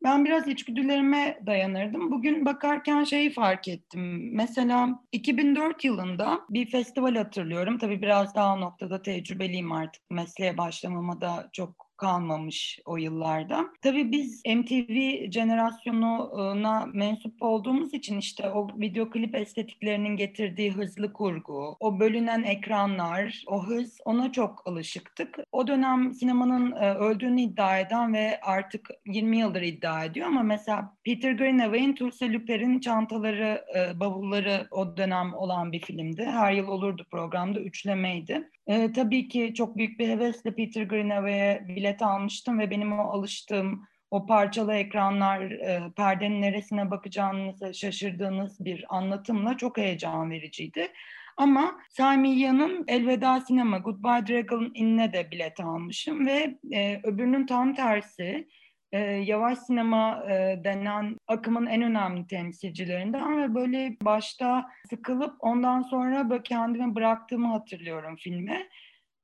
Ben 0.04 0.24
biraz 0.24 0.48
içgüdülerime 0.48 1.40
dayanırdım. 1.46 2.10
Bugün 2.10 2.44
bakarken 2.46 3.04
şeyi 3.04 3.32
fark 3.32 3.68
ettim. 3.68 4.30
Mesela 4.36 5.02
2004 5.12 5.84
yılında 5.84 6.40
bir 6.50 6.70
festival 6.70 7.14
hatırlıyorum. 7.16 7.78
Tabii 7.78 8.02
biraz 8.02 8.34
daha 8.34 8.54
o 8.54 8.60
noktada 8.60 9.02
tecrübeliyim 9.02 9.72
artık. 9.72 10.02
Mesleğe 10.10 10.58
başlamama 10.58 11.20
da 11.20 11.48
çok 11.52 11.89
kalmamış 12.00 12.80
o 12.84 12.96
yıllarda. 12.96 13.66
Tabii 13.82 14.12
biz 14.12 14.42
MTV 14.46 15.30
jenerasyonuna 15.30 16.86
mensup 16.92 17.42
olduğumuz 17.42 17.94
için 17.94 18.18
işte 18.18 18.50
o 18.50 18.68
video 18.78 19.10
klip 19.10 19.34
estetiklerinin 19.34 20.16
getirdiği 20.16 20.72
hızlı 20.72 21.12
kurgu, 21.12 21.76
o 21.80 22.00
bölünen 22.00 22.42
ekranlar, 22.42 23.44
o 23.46 23.66
hız 23.66 23.98
ona 24.04 24.32
çok 24.32 24.62
alışıktık. 24.66 25.38
O 25.52 25.66
dönem 25.66 26.14
sinemanın 26.14 26.72
e, 26.72 26.94
öldüğünü 26.94 27.40
iddia 27.40 27.78
eden 27.78 28.14
ve 28.14 28.40
artık 28.42 28.90
20 29.06 29.38
yıldır 29.38 29.62
iddia 29.62 30.04
ediyor 30.04 30.26
ama 30.26 30.42
mesela 30.42 30.96
Peter 31.04 31.32
Greenaway'in 31.32 31.94
Tulsa 31.94 32.26
Luper'in 32.26 32.80
çantaları, 32.80 33.64
e, 33.76 34.00
bavulları 34.00 34.66
o 34.70 34.96
dönem 34.96 35.34
olan 35.34 35.72
bir 35.72 35.80
filmdi. 35.80 36.24
Her 36.24 36.52
yıl 36.52 36.68
olurdu 36.68 37.06
programda, 37.10 37.60
üçlemeydi. 37.60 38.50
E, 38.66 38.92
tabii 38.92 39.28
ki 39.28 39.54
çok 39.54 39.76
büyük 39.76 39.98
bir 39.98 40.08
hevesle 40.08 40.54
Peter 40.54 40.82
Greenaway'e 40.82 41.64
bilet 41.90 42.02
almıştım 42.02 42.58
ve 42.58 42.70
benim 42.70 42.92
o 42.92 43.02
alıştığım 43.02 43.86
o 44.10 44.26
parçalı 44.26 44.74
ekranlar, 44.74 45.50
e, 45.50 45.92
perdenin 45.96 46.42
neresine 46.42 46.90
bakacağınızı 46.90 47.74
şaşırdığınız 47.74 48.64
bir 48.64 48.84
anlatımla 48.88 49.56
çok 49.56 49.78
heyecan 49.78 50.30
vericiydi. 50.30 50.88
Ama 51.36 51.80
Sami 51.90 52.44
Elveda 52.88 53.40
Sinema, 53.40 53.78
Goodbye 53.78 54.26
Dragon 54.26 54.70
Inn'e 54.74 55.12
de 55.12 55.30
bilet 55.30 55.60
almışım 55.60 56.26
ve 56.26 56.58
e, 56.72 57.00
öbürünün 57.04 57.46
tam 57.46 57.74
tersi 57.74 58.48
e, 58.92 58.98
yavaş 59.00 59.58
sinema 59.58 60.24
e, 60.30 60.60
denen 60.64 61.16
akımın 61.28 61.66
en 61.66 61.82
önemli 61.82 62.26
temsilcilerinden 62.26 63.42
ve 63.42 63.54
böyle 63.54 63.96
başta 64.02 64.70
sıkılıp 64.90 65.34
ondan 65.40 65.82
sonra 65.82 66.30
böyle 66.30 66.42
kendimi 66.42 66.94
bıraktığımı 66.94 67.46
hatırlıyorum 67.46 68.16
filme. 68.16 68.68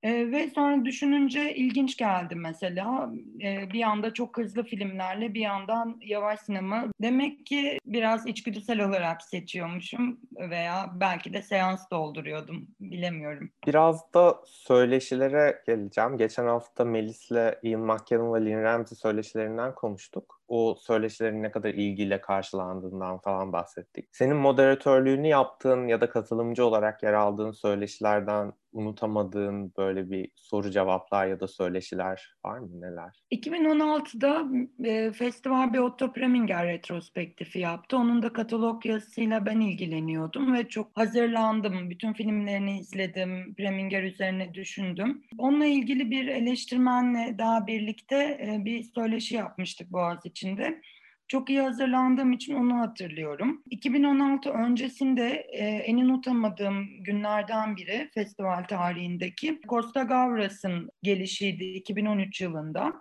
E, 0.06 0.32
ve 0.32 0.50
sonra 0.50 0.84
düşününce 0.84 1.54
ilginç 1.54 1.96
geldi 1.96 2.34
mesela. 2.34 3.10
E, 3.42 3.72
bir 3.72 3.82
anda 3.82 4.14
çok 4.14 4.38
hızlı 4.38 4.62
filmlerle 4.62 5.34
bir 5.34 5.40
yandan 5.40 6.00
yavaş 6.00 6.40
sinema. 6.40 6.84
Demek 7.02 7.46
ki 7.46 7.78
biraz 7.86 8.26
içgüdüsel 8.26 8.80
olarak 8.80 9.22
seçiyormuşum 9.22 10.20
veya 10.50 10.90
belki 10.94 11.32
de 11.32 11.42
seans 11.42 11.90
dolduruyordum. 11.90 12.68
Bilemiyorum. 12.80 13.50
Biraz 13.66 14.14
da 14.14 14.40
söyleşilere 14.46 15.62
geleceğim. 15.66 16.18
Geçen 16.18 16.46
hafta 16.46 16.84
Melis'le 16.84 17.54
Ian 17.62 17.80
McKellen 17.80 18.34
ve 18.34 18.44
Lynn 18.44 18.62
Ramsey 18.62 18.98
söyleşilerinden 18.98 19.74
konuştuk 19.74 20.36
o 20.48 20.76
söyleşilerin 20.80 21.42
ne 21.42 21.50
kadar 21.50 21.70
ilgiyle 21.70 22.20
karşılandığından 22.20 23.18
falan 23.18 23.52
bahsettik. 23.52 24.08
Senin 24.12 24.36
moderatörlüğünü 24.36 25.28
yaptığın 25.28 25.88
ya 25.88 26.00
da 26.00 26.10
katılımcı 26.10 26.66
olarak 26.66 27.02
yer 27.02 27.12
aldığın 27.12 27.52
söyleşilerden 27.52 28.52
unutamadığın 28.76 29.72
böyle 29.76 30.10
bir 30.10 30.30
soru 30.34 30.70
cevaplar 30.70 31.26
ya 31.26 31.40
da 31.40 31.48
söyleşiler 31.48 32.36
var 32.44 32.58
mı 32.58 32.80
neler? 32.80 33.22
2016'da 33.32 34.46
e, 34.88 35.12
festival 35.12 35.72
bir 35.72 35.78
Otto 35.78 36.12
Preminger 36.12 36.66
retrospektifi 36.66 37.58
yaptı. 37.58 37.96
Onun 37.96 38.22
da 38.22 38.32
katalog 38.32 38.86
yazısıyla 38.86 39.46
ben 39.46 39.60
ilgileniyordum 39.60 40.54
ve 40.54 40.68
çok 40.68 40.96
hazırlandım. 40.96 41.90
Bütün 41.90 42.12
filmlerini 42.12 42.78
izledim, 42.78 43.54
Preminger 43.54 44.02
üzerine 44.02 44.54
düşündüm. 44.54 45.22
Onunla 45.38 45.66
ilgili 45.66 46.10
bir 46.10 46.28
eleştirmenle 46.28 47.38
daha 47.38 47.66
birlikte 47.66 48.16
e, 48.16 48.64
bir 48.64 48.82
söyleşi 48.82 49.34
yapmıştık 49.34 49.92
Boğaziçi 49.92 50.46
içinde. 50.46 50.82
Çok 51.28 51.50
iyi 51.50 51.60
hazırlandığım 51.60 52.32
için 52.32 52.54
onu 52.54 52.78
hatırlıyorum. 52.78 53.62
2016 53.70 54.50
öncesinde 54.50 55.46
e, 55.52 55.64
en 55.64 55.96
unutamadığım 55.96 57.04
günlerden 57.04 57.76
biri 57.76 58.10
festival 58.14 58.64
tarihindeki 58.64 59.60
Costa 59.68 60.02
Gavras'ın 60.02 60.90
gelişiydi 61.02 61.64
2013 61.64 62.40
yılında. 62.40 62.92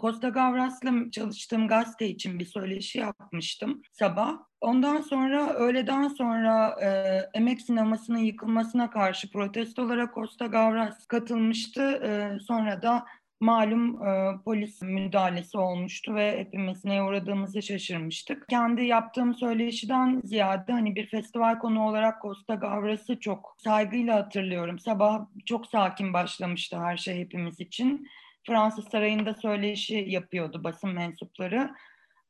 Costa 0.00 0.28
Gavras'la 0.28 1.10
çalıştığım 1.10 1.68
gazete 1.68 2.08
için 2.08 2.38
bir 2.38 2.44
söyleşi 2.44 2.98
yapmıştım 2.98 3.82
sabah. 3.92 4.38
Ondan 4.60 5.00
sonra 5.00 5.52
öğleden 5.52 6.08
sonra 6.08 6.76
e, 6.82 6.88
emek 7.34 7.60
sinemasının 7.60 8.18
yıkılmasına 8.18 8.90
karşı 8.90 9.30
protesto 9.30 9.82
olarak 9.82 10.14
Costa 10.14 10.46
Gavras 10.46 11.06
katılmıştı. 11.06 11.82
E, 11.82 12.38
sonra 12.40 12.82
da 12.82 13.04
malum 13.42 14.06
e, 14.06 14.38
polis 14.44 14.82
müdahalesi 14.82 15.58
olmuştu 15.58 16.14
ve 16.14 16.38
hepimiz 16.38 16.84
neye 16.84 17.02
uğradığımızı 17.02 17.62
şaşırmıştık. 17.62 18.48
Kendi 18.48 18.84
yaptığım 18.84 19.34
söyleşiden 19.34 20.20
ziyade 20.24 20.72
hani 20.72 20.96
bir 20.96 21.06
festival 21.06 21.58
konu 21.58 21.88
olarak 21.88 22.22
Costa 22.22 22.54
Gavras'ı 22.54 23.20
çok 23.20 23.56
saygıyla 23.58 24.16
hatırlıyorum. 24.16 24.78
Sabah 24.78 25.26
çok 25.46 25.66
sakin 25.66 26.12
başlamıştı 26.12 26.80
her 26.80 26.96
şey 26.96 27.18
hepimiz 27.18 27.60
için. 27.60 28.08
Fransız 28.46 28.88
Sarayı'nda 28.88 29.34
söyleşi 29.34 30.04
yapıyordu 30.08 30.64
basın 30.64 30.90
mensupları. 30.90 31.70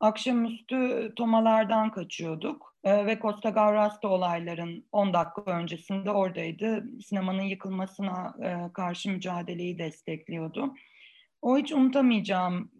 Akşamüstü 0.00 1.12
tomalardan 1.16 1.90
kaçıyorduk 1.90 2.74
ee, 2.84 3.06
ve 3.06 3.18
Costa 3.22 3.50
Gavras 3.50 4.02
da 4.02 4.08
olayların 4.08 4.84
10 4.92 5.12
dakika 5.14 5.42
öncesinde 5.50 6.10
oradaydı. 6.10 6.84
Sinemanın 7.06 7.42
yıkılmasına 7.42 8.34
e, 8.42 8.72
karşı 8.72 9.10
mücadeleyi 9.10 9.78
destekliyordu. 9.78 10.74
O 11.42 11.58
hiç 11.58 11.72
unutamayacağım 11.72 12.70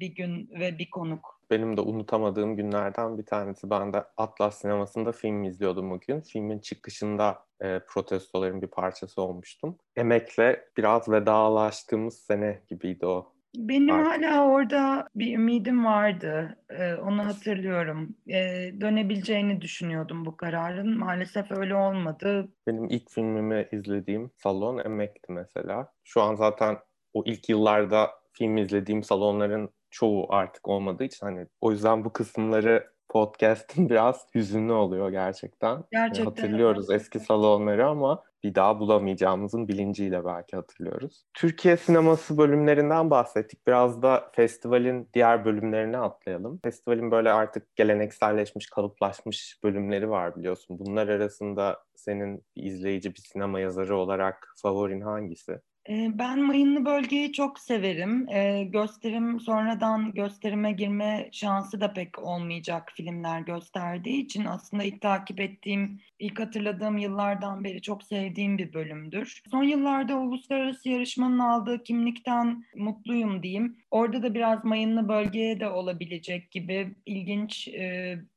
bir 0.00 0.14
gün 0.14 0.50
ve 0.60 0.78
bir 0.78 0.90
konuk. 0.90 1.40
Benim 1.50 1.76
de 1.76 1.80
unutamadığım 1.80 2.56
günlerden 2.56 3.18
bir 3.18 3.26
tanesi. 3.26 3.70
Ben 3.70 3.92
de 3.92 4.04
Atlas 4.16 4.60
sinemasında 4.60 5.12
film 5.12 5.44
izliyordum 5.44 5.90
bugün. 5.90 6.20
Filmin 6.20 6.58
çıkışında 6.58 7.38
e, 7.60 7.80
protestoların 7.88 8.62
bir 8.62 8.66
parçası 8.66 9.22
olmuştum. 9.22 9.78
Emekle 9.96 10.64
biraz 10.76 11.08
vedalaştığımız 11.08 12.18
sene 12.18 12.62
gibiydi 12.68 13.06
o. 13.06 13.32
Benim 13.56 13.94
Artık. 13.94 14.24
hala 14.24 14.46
orada 14.46 15.08
bir 15.14 15.34
ümidim 15.34 15.84
vardı. 15.84 16.58
Ee, 16.70 16.94
onu 16.94 17.26
hatırlıyorum. 17.26 18.16
Ee, 18.28 18.72
dönebileceğini 18.80 19.60
düşünüyordum 19.60 20.26
bu 20.26 20.36
kararın. 20.36 20.98
Maalesef 20.98 21.50
öyle 21.50 21.74
olmadı. 21.74 22.48
Benim 22.66 22.84
ilk 22.84 23.10
filmimi 23.10 23.68
izlediğim 23.72 24.30
salon 24.36 24.78
Emek'ti 24.78 25.32
mesela. 25.32 25.92
Şu 26.04 26.22
an 26.22 26.34
zaten 26.34 26.76
o 27.14 27.22
ilk 27.26 27.48
yıllarda 27.48 28.10
film 28.32 28.56
izlediğim 28.56 29.02
salonların 29.02 29.70
çoğu 29.90 30.26
artık 30.28 30.68
olmadığı 30.68 31.04
için 31.04 31.26
hani 31.26 31.46
o 31.60 31.72
yüzden 31.72 32.04
bu 32.04 32.12
kısımları 32.12 32.90
podcast'in 33.08 33.88
biraz 33.90 34.26
hüzünlü 34.34 34.72
oluyor 34.72 35.10
gerçekten. 35.10 35.84
Gerçekten. 35.92 36.24
Yani 36.24 36.24
hatırlıyoruz 36.24 36.90
evet. 36.90 37.00
eski 37.00 37.20
salonları 37.20 37.86
ama 37.86 38.22
bir 38.44 38.54
daha 38.54 38.80
bulamayacağımızın 38.80 39.68
bilinciyle 39.68 40.24
belki 40.24 40.56
hatırlıyoruz. 40.56 41.24
Türkiye 41.34 41.76
sineması 41.76 42.38
bölümlerinden 42.38 43.10
bahsettik. 43.10 43.66
Biraz 43.66 44.02
da 44.02 44.30
festivalin 44.34 45.08
diğer 45.14 45.44
bölümlerine 45.44 45.98
atlayalım. 45.98 46.60
Festivalin 46.64 47.10
böyle 47.10 47.32
artık 47.32 47.76
gelenekselleşmiş, 47.76 48.70
kalıplaşmış 48.70 49.58
bölümleri 49.64 50.10
var 50.10 50.36
biliyorsun. 50.36 50.78
Bunlar 50.78 51.08
arasında 51.08 51.78
senin 51.94 52.44
bir 52.56 52.62
izleyici, 52.62 53.14
bir 53.14 53.20
sinema 53.20 53.60
yazarı 53.60 53.96
olarak 53.96 54.54
favorin 54.62 55.00
hangisi? 55.00 55.60
Ben 55.88 56.42
mayınlı 56.42 56.84
bölgeyi 56.84 57.32
çok 57.32 57.58
severim. 57.58 58.26
Gösterim 58.70 59.40
sonradan 59.40 60.12
gösterime 60.12 60.72
girme 60.72 61.28
şansı 61.32 61.80
da 61.80 61.92
pek 61.92 62.18
olmayacak 62.18 62.92
filmler 62.94 63.40
gösterdiği 63.40 64.24
için 64.24 64.44
aslında 64.44 64.84
ilk 64.84 65.00
takip 65.00 65.40
ettiğim, 65.40 66.00
ilk 66.18 66.40
hatırladığım 66.40 66.98
yıllardan 66.98 67.64
beri 67.64 67.82
çok 67.82 68.02
sevdiğim 68.02 68.58
bir 68.58 68.72
bölümdür. 68.72 69.42
Son 69.50 69.62
yıllarda 69.62 70.18
uluslararası 70.18 70.88
yarışmanın 70.88 71.38
aldığı 71.38 71.82
kimlikten 71.82 72.64
mutluyum 72.76 73.42
diyeyim. 73.42 73.76
Orada 73.90 74.22
da 74.22 74.34
biraz 74.34 74.64
mayınlı 74.64 75.08
bölgeye 75.08 75.60
de 75.60 75.68
olabilecek 75.68 76.50
gibi 76.50 76.94
ilginç, 77.06 77.68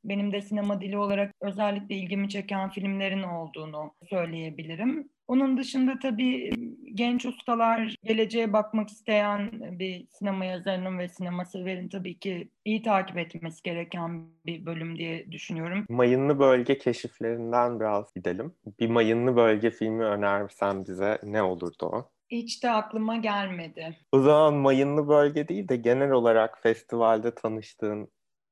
benim 0.04 0.32
de 0.32 0.42
sinema 0.42 0.80
dili 0.80 0.98
olarak 0.98 1.34
özellikle 1.40 1.94
ilgimi 1.94 2.28
çeken 2.28 2.70
filmlerin 2.70 3.22
olduğunu 3.22 3.94
söyleyebilirim. 4.10 5.13
Onun 5.28 5.58
dışında 5.58 5.98
tabii 6.02 6.50
genç 6.94 7.26
ustalar, 7.26 7.96
geleceğe 8.04 8.52
bakmak 8.52 8.88
isteyen 8.88 9.50
bir 9.78 10.06
sinema 10.10 10.44
yazarının 10.44 10.98
ve 10.98 11.08
sinema 11.08 11.44
severin 11.44 11.88
tabii 11.88 12.18
ki 12.18 12.48
iyi 12.64 12.82
takip 12.82 13.18
etmesi 13.18 13.62
gereken 13.62 14.28
bir 14.46 14.66
bölüm 14.66 14.98
diye 14.98 15.32
düşünüyorum. 15.32 15.86
Mayınlı 15.88 16.38
bölge 16.38 16.78
keşiflerinden 16.78 17.80
biraz 17.80 18.14
gidelim. 18.14 18.54
Bir 18.80 18.88
mayınlı 18.88 19.36
bölge 19.36 19.70
filmi 19.70 20.04
önersen 20.04 20.86
bize 20.86 21.18
ne 21.22 21.42
olurdu 21.42 21.86
o? 21.86 22.10
Hiç 22.30 22.62
de 22.62 22.70
aklıma 22.70 23.16
gelmedi. 23.16 23.96
O 24.12 24.20
zaman 24.20 24.54
mayınlı 24.54 25.08
bölge 25.08 25.48
değil 25.48 25.68
de 25.68 25.76
genel 25.76 26.10
olarak 26.10 26.62
festivalde 26.62 27.34
tanıştığın, 27.34 28.08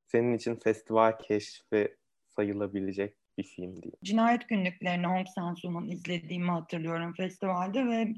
senin 0.07 0.35
için 0.35 0.57
festival 0.57 1.19
keşfi 1.19 1.97
sayılabilecek 2.29 3.17
film 3.37 3.83
değil. 3.83 3.95
Cinayet 4.05 4.49
günlüklerini 4.49 5.07
Hong 5.07 5.27
Sang-soo'nun 5.29 5.89
izlediğimi 5.89 6.51
hatırlıyorum 6.51 7.15
festivalde 7.15 7.87
ve 7.87 8.15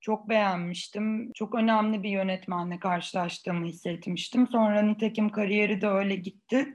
çok 0.00 0.28
beğenmiştim. 0.28 1.32
Çok 1.32 1.54
önemli 1.54 2.02
bir 2.02 2.10
yönetmenle 2.10 2.78
karşılaştığımı 2.78 3.66
hissetmiştim. 3.66 4.48
Sonra 4.48 4.82
nitekim 4.82 5.28
kariyeri 5.28 5.80
de 5.80 5.88
öyle 5.88 6.16
gitti. 6.16 6.74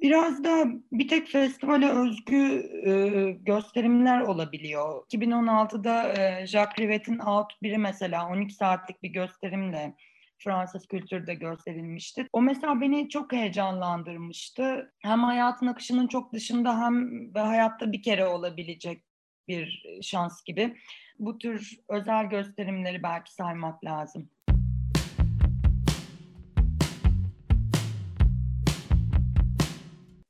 Biraz 0.00 0.44
da 0.44 0.66
bir 0.92 1.08
tek 1.08 1.28
festivale 1.28 1.88
özgü 1.88 2.70
e, 2.86 3.30
gösterimler 3.30 4.20
olabiliyor. 4.20 5.04
2016'da 5.06 6.12
e, 6.12 6.46
Jacques 6.46 6.78
Rivet'in 6.78 7.18
Out 7.18 7.62
biri 7.62 7.78
mesela 7.78 8.28
12 8.28 8.54
saatlik 8.54 9.02
bir 9.02 9.08
gösterimle 9.08 9.94
Fransız 10.38 10.86
kültürde 10.86 11.34
gösterilmişti. 11.34 12.26
O 12.32 12.42
mesela 12.42 12.80
beni 12.80 13.08
çok 13.08 13.32
heyecanlandırmıştı. 13.32 14.92
Hem 14.98 15.22
hayatın 15.22 15.66
akışının 15.66 16.06
çok 16.08 16.32
dışında 16.32 16.80
hem 16.80 17.34
ve 17.34 17.40
hayatta 17.40 17.92
bir 17.92 18.02
kere 18.02 18.26
olabilecek 18.26 19.04
bir 19.48 19.84
şans 20.02 20.42
gibi. 20.44 20.76
Bu 21.18 21.38
tür 21.38 21.78
özel 21.88 22.24
gösterimleri 22.24 23.02
belki 23.02 23.34
saymak 23.34 23.84
lazım. 23.84 24.30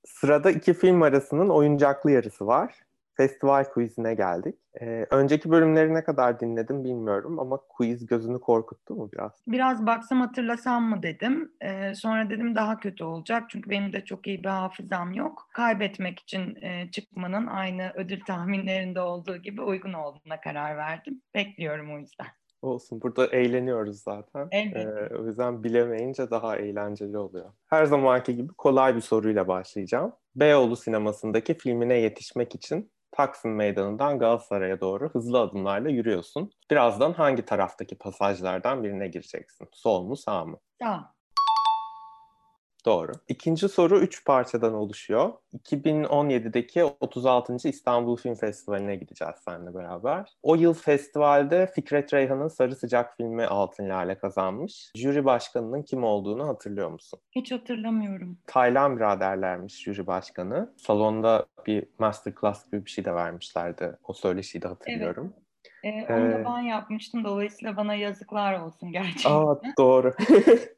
Sırada 0.07 0.51
iki 0.51 0.75
film 0.75 1.03
arasının 1.03 1.49
oyuncaklı 1.49 2.11
yarısı 2.11 2.47
var 2.47 2.88
festival 3.19 3.65
quizine 3.65 4.15
geldik. 4.15 4.55
Ee, 4.81 5.07
önceki 5.11 5.51
bölümleri 5.51 5.95
ne 5.95 6.05
kadar 6.05 6.41
dinledim 6.41 6.85
bilmiyorum 6.85 7.39
ama 7.39 7.61
quiz 7.69 8.07
gözünü 8.07 8.41
korkuttu 8.41 8.95
mu 8.95 9.11
biraz? 9.13 9.43
Biraz 9.47 9.87
baksam 9.87 10.21
hatırlasam 10.21 10.85
mı 10.85 11.03
dedim. 11.03 11.53
Ee, 11.61 11.95
sonra 11.95 12.31
dedim 12.31 12.55
daha 12.55 12.81
kötü 12.81 13.05
olacak 13.05 13.45
çünkü 13.51 13.71
benim 13.71 13.93
de 13.93 14.05
çok 14.05 14.27
iyi 14.27 14.45
bir 14.45 14.49
hafızam 14.49 15.13
yok. 15.13 15.49
Kaybetmek 15.55 16.19
için 16.19 16.57
e, 16.63 16.91
çıkmanın 16.91 17.47
aynı 17.47 17.93
ödül 17.95 18.21
tahminlerinde 18.21 19.01
olduğu 19.01 19.37
gibi 19.37 19.63
uygun 19.63 19.93
olduğuna 19.93 20.41
karar 20.41 20.77
verdim. 20.77 21.23
Bekliyorum 21.35 21.95
o 21.95 21.99
yüzden. 21.99 22.27
Olsun. 22.63 23.03
Burada 23.03 23.27
eğleniyoruz 23.27 24.03
zaten. 24.03 24.49
Evet. 24.51 24.77
Ee, 24.77 25.17
o 25.17 25.27
yüzden 25.27 25.65
bilemeyince 25.65 26.31
daha 26.31 26.57
eğlenceli 26.57 27.19
oluyor. 27.19 27.53
Her 27.67 27.85
zamanki 27.85 28.37
gibi 28.37 28.53
kolay 28.53 28.97
bir 28.97 29.01
soruyla 29.01 29.49
başlayacağım. 29.49 30.13
Beyoğlu 30.37 30.77
sinemasındaki 30.77 31.55
filmine 31.59 31.95
yetişmek 31.95 32.55
için 32.55 32.91
Taksim 33.19 33.55
Meydanı'ndan 33.57 34.19
Galatasaray'a 34.19 34.81
doğru 34.81 35.09
hızlı 35.11 35.41
adımlarla 35.41 35.89
yürüyorsun. 35.91 36.51
Birazdan 36.71 37.13
hangi 37.13 37.45
taraftaki 37.45 37.99
pasajlardan 37.99 38.83
birine 38.85 39.09
gireceksin? 39.09 39.69
Sol 39.73 40.05
mu 40.05 40.17
sağ 40.17 40.45
mı? 40.45 40.61
Sağ. 40.83 41.18
Doğru. 42.89 43.13
İkinci 43.29 43.69
soru 43.69 43.99
üç 43.99 44.25
parçadan 44.25 44.75
oluşuyor. 44.75 45.33
2017'deki 45.65 46.85
36. 46.85 47.69
İstanbul 47.69 48.17
Film 48.17 48.35
Festivali'ne 48.35 48.97
gideceğiz 48.97 49.35
seninle 49.45 49.75
beraber. 49.75 50.37
O 50.43 50.55
yıl 50.55 50.75
festivalde 50.75 51.67
Fikret 51.75 52.15
Reyhan'ın 52.15 52.49
Sarı 52.49 52.77
Sıcak 52.77 53.17
filmi 53.17 53.45
Altın 53.45 53.89
Lale 53.89 54.19
kazanmış. 54.19 54.93
Jüri 54.95 55.25
başkanının 55.25 55.83
kim 55.83 56.05
olduğunu 56.05 56.49
hatırlıyor 56.49 56.91
musun? 56.91 57.21
Hiç 57.33 57.53
hatırlamıyorum. 57.53 58.39
Taylan 58.47 58.97
biraderlermiş 58.97 59.83
jüri 59.83 60.07
başkanı. 60.07 60.75
Salonda 60.77 61.47
bir 61.67 61.85
masterclass 61.99 62.71
gibi 62.71 62.85
bir 62.85 62.91
şey 62.91 63.05
de 63.05 63.15
vermişlerdi. 63.15 63.99
O 64.05 64.13
söyleşiyi 64.13 64.63
de 64.63 64.69
hatırlıyorum. 64.69 65.33
Evet. 65.85 66.11
Ee, 66.11 66.15
onu 66.15 66.33
da 66.33 66.45
ben 66.45 66.59
yapmıştım. 66.59 67.25
Dolayısıyla 67.25 67.77
bana 67.77 67.95
yazıklar 67.95 68.61
olsun 68.61 68.93
gerçekten. 68.93 69.31
Aa, 69.31 69.61
doğru. 69.79 70.15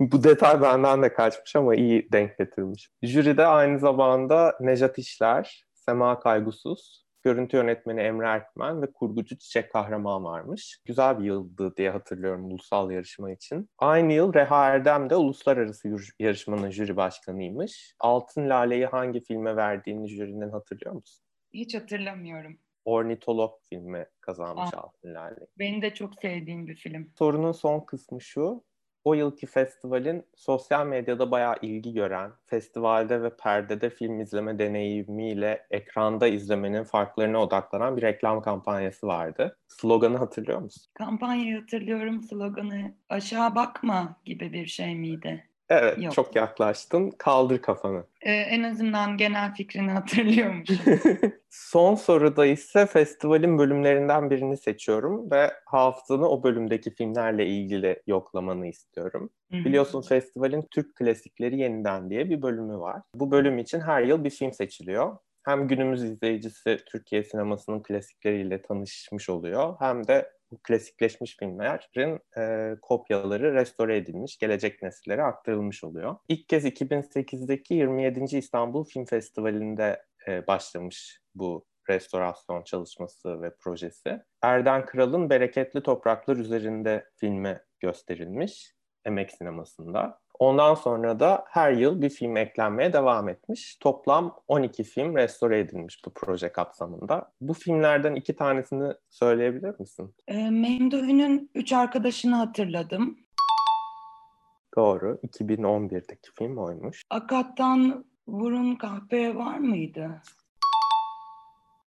Bu 0.00 0.24
detay 0.24 0.62
benden 0.62 1.02
de 1.02 1.12
kaçmış 1.12 1.56
ama 1.56 1.74
iyi 1.74 2.08
denk 2.12 2.38
getirmiş. 2.38 2.90
Jüride 3.02 3.46
aynı 3.46 3.78
zamanda 3.78 4.56
Nejat 4.60 4.98
İşler, 4.98 5.64
Sema 5.74 6.20
Kaygusuz, 6.20 7.06
görüntü 7.22 7.56
yönetmeni 7.56 8.00
Emre 8.00 8.26
Erkmen 8.26 8.82
ve 8.82 8.92
kurgucu 8.92 9.38
Çiçek 9.38 9.72
Kahraman 9.72 10.24
varmış. 10.24 10.80
Güzel 10.84 11.18
bir 11.18 11.24
yıldı 11.24 11.76
diye 11.76 11.90
hatırlıyorum 11.90 12.44
ulusal 12.44 12.90
yarışma 12.90 13.30
için. 13.30 13.70
Aynı 13.78 14.12
yıl 14.12 14.34
Reha 14.34 14.66
Erdem 14.66 15.10
de 15.10 15.16
uluslararası 15.16 15.96
yarışmanın 16.18 16.70
jüri 16.70 16.96
başkanıymış. 16.96 17.94
Altın 18.00 18.48
Lale'yi 18.48 18.86
hangi 18.86 19.20
filme 19.24 19.56
verdiğini 19.56 20.08
jürinin 20.08 20.50
hatırlıyor 20.50 20.94
musun? 20.94 21.24
Hiç 21.52 21.74
hatırlamıyorum. 21.74 22.58
Ornitolog 22.84 23.54
filmi 23.70 24.06
kazanmış 24.20 24.74
Aa, 24.74 24.80
Altın 24.80 25.14
Lale. 25.14 25.46
Benim 25.58 25.82
de 25.82 25.94
çok 25.94 26.14
sevdiğim 26.14 26.66
bir 26.66 26.76
film. 26.76 27.10
Sorunun 27.18 27.52
son 27.52 27.80
kısmı 27.80 28.20
şu 28.20 28.64
o 29.06 29.14
yılki 29.14 29.46
festivalin 29.46 30.24
sosyal 30.36 30.86
medyada 30.86 31.30
bayağı 31.30 31.56
ilgi 31.62 31.92
gören, 31.92 32.32
festivalde 32.46 33.22
ve 33.22 33.36
perdede 33.36 33.90
film 33.90 34.20
izleme 34.20 34.58
deneyimiyle 34.58 35.66
ekranda 35.70 36.26
izlemenin 36.26 36.84
farklarına 36.84 37.38
odaklanan 37.38 37.96
bir 37.96 38.02
reklam 38.02 38.42
kampanyası 38.42 39.06
vardı. 39.06 39.58
Sloganı 39.68 40.16
hatırlıyor 40.16 40.60
musun? 40.60 40.92
Kampanyayı 40.94 41.60
hatırlıyorum. 41.60 42.22
Sloganı 42.22 42.94
aşağı 43.08 43.54
bakma 43.54 44.16
gibi 44.24 44.52
bir 44.52 44.66
şey 44.66 44.94
miydi? 44.94 45.48
Evet, 45.68 46.02
Yok. 46.02 46.14
çok 46.14 46.36
yaklaştın. 46.36 47.10
Kaldır 47.10 47.58
kafanı. 47.58 48.04
Ee, 48.22 48.32
en 48.32 48.62
azından 48.62 49.16
genel 49.16 49.54
fikrini 49.54 49.90
hatırlıyormuşum. 49.90 50.76
Son 51.50 51.94
soruda 51.94 52.46
ise 52.46 52.86
festivalin 52.86 53.58
bölümlerinden 53.58 54.30
birini 54.30 54.56
seçiyorum 54.56 55.30
ve 55.30 55.52
hafızanı 55.66 56.28
o 56.28 56.42
bölümdeki 56.42 56.94
filmlerle 56.94 57.46
ilgili 57.46 58.02
yoklamanı 58.06 58.66
istiyorum. 58.66 59.30
Hı-hı. 59.52 59.64
Biliyorsun 59.64 60.02
festivalin 60.02 60.66
Türk 60.70 60.94
klasikleri 60.94 61.58
yeniden 61.58 62.10
diye 62.10 62.30
bir 62.30 62.42
bölümü 62.42 62.78
var. 62.78 63.02
Bu 63.14 63.30
bölüm 63.30 63.58
için 63.58 63.80
her 63.80 64.02
yıl 64.02 64.24
bir 64.24 64.30
film 64.30 64.52
seçiliyor 64.52 65.16
hem 65.46 65.68
günümüz 65.68 66.04
izleyicisi 66.04 66.78
Türkiye 66.86 67.24
sinemasının 67.24 67.82
klasikleriyle 67.82 68.62
tanışmış 68.62 69.28
oluyor 69.28 69.76
hem 69.78 70.06
de 70.06 70.30
bu 70.50 70.58
klasikleşmiş 70.62 71.36
filmlerin 71.36 72.20
e, 72.38 72.74
kopyaları 72.82 73.54
restore 73.54 73.96
edilmiş, 73.96 74.38
gelecek 74.38 74.82
nesillere 74.82 75.22
aktarılmış 75.22 75.84
oluyor. 75.84 76.16
İlk 76.28 76.48
kez 76.48 76.64
2008'deki 76.64 77.74
27. 77.74 78.36
İstanbul 78.36 78.84
Film 78.84 79.04
Festivali'nde 79.04 80.02
e, 80.28 80.46
başlamış 80.46 81.20
bu 81.34 81.66
restorasyon 81.88 82.62
çalışması 82.62 83.42
ve 83.42 83.56
projesi. 83.60 84.22
Erden 84.42 84.86
Kral'ın 84.86 85.30
Bereketli 85.30 85.82
Topraklar 85.82 86.36
üzerinde 86.36 87.04
filmi 87.16 87.60
gösterilmiş 87.80 88.76
emek 89.04 89.30
sinemasında. 89.32 90.20
Ondan 90.38 90.74
sonra 90.74 91.20
da 91.20 91.44
her 91.48 91.72
yıl 91.72 92.02
bir 92.02 92.10
film 92.10 92.36
eklenmeye 92.36 92.92
devam 92.92 93.28
etmiş. 93.28 93.76
Toplam 93.76 94.36
12 94.48 94.84
film 94.84 95.16
restore 95.16 95.58
edilmiş 95.58 96.04
bu 96.06 96.10
proje 96.14 96.52
kapsamında. 96.52 97.32
Bu 97.40 97.54
filmlerden 97.54 98.14
iki 98.14 98.36
tanesini 98.36 98.92
söyleyebilir 99.10 99.80
misin? 99.80 100.14
E, 100.28 100.50
Memduh'un 100.50 101.50
Üç 101.54 101.72
Arkadaşını 101.72 102.34
hatırladım. 102.34 103.18
Doğru. 104.76 105.18
2011'deki 105.28 106.30
film 106.38 106.58
oymuş. 106.58 107.02
Akat'tan 107.10 108.04
Vurun 108.28 108.76
Kahpe 108.76 109.36
var 109.36 109.58
mıydı? 109.58 110.22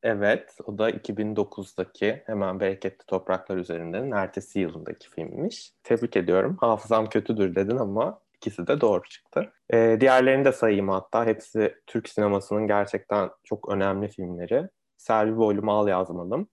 Evet, 0.03 0.57
o 0.65 0.77
da 0.77 0.91
2009'daki 0.91 2.23
hemen 2.25 2.59
Bereketli 2.59 3.05
Topraklar 3.05 3.57
üzerinden 3.57 4.11
ertesi 4.11 4.59
yılındaki 4.59 5.09
filmmiş. 5.09 5.71
Tebrik 5.83 6.17
ediyorum. 6.17 6.57
Hafızam 6.59 7.09
kötüdür 7.09 7.55
dedin 7.55 7.77
ama 7.77 8.19
İkisi 8.37 8.67
de 8.67 8.81
doğru 8.81 9.03
çıktı. 9.09 9.53
Ee, 9.73 9.97
diğerlerini 9.99 10.45
de 10.45 10.51
sayayım 10.51 10.89
hatta. 10.89 11.25
Hepsi 11.25 11.75
Türk 11.87 12.09
sinemasının 12.09 12.67
gerçekten 12.67 13.29
çok 13.43 13.69
önemli 13.69 14.07
filmleri. 14.07 14.69
Selvi 14.97 15.37
Boylum 15.37 15.69
Al 15.69 15.87
Yazmalım, 15.87 16.49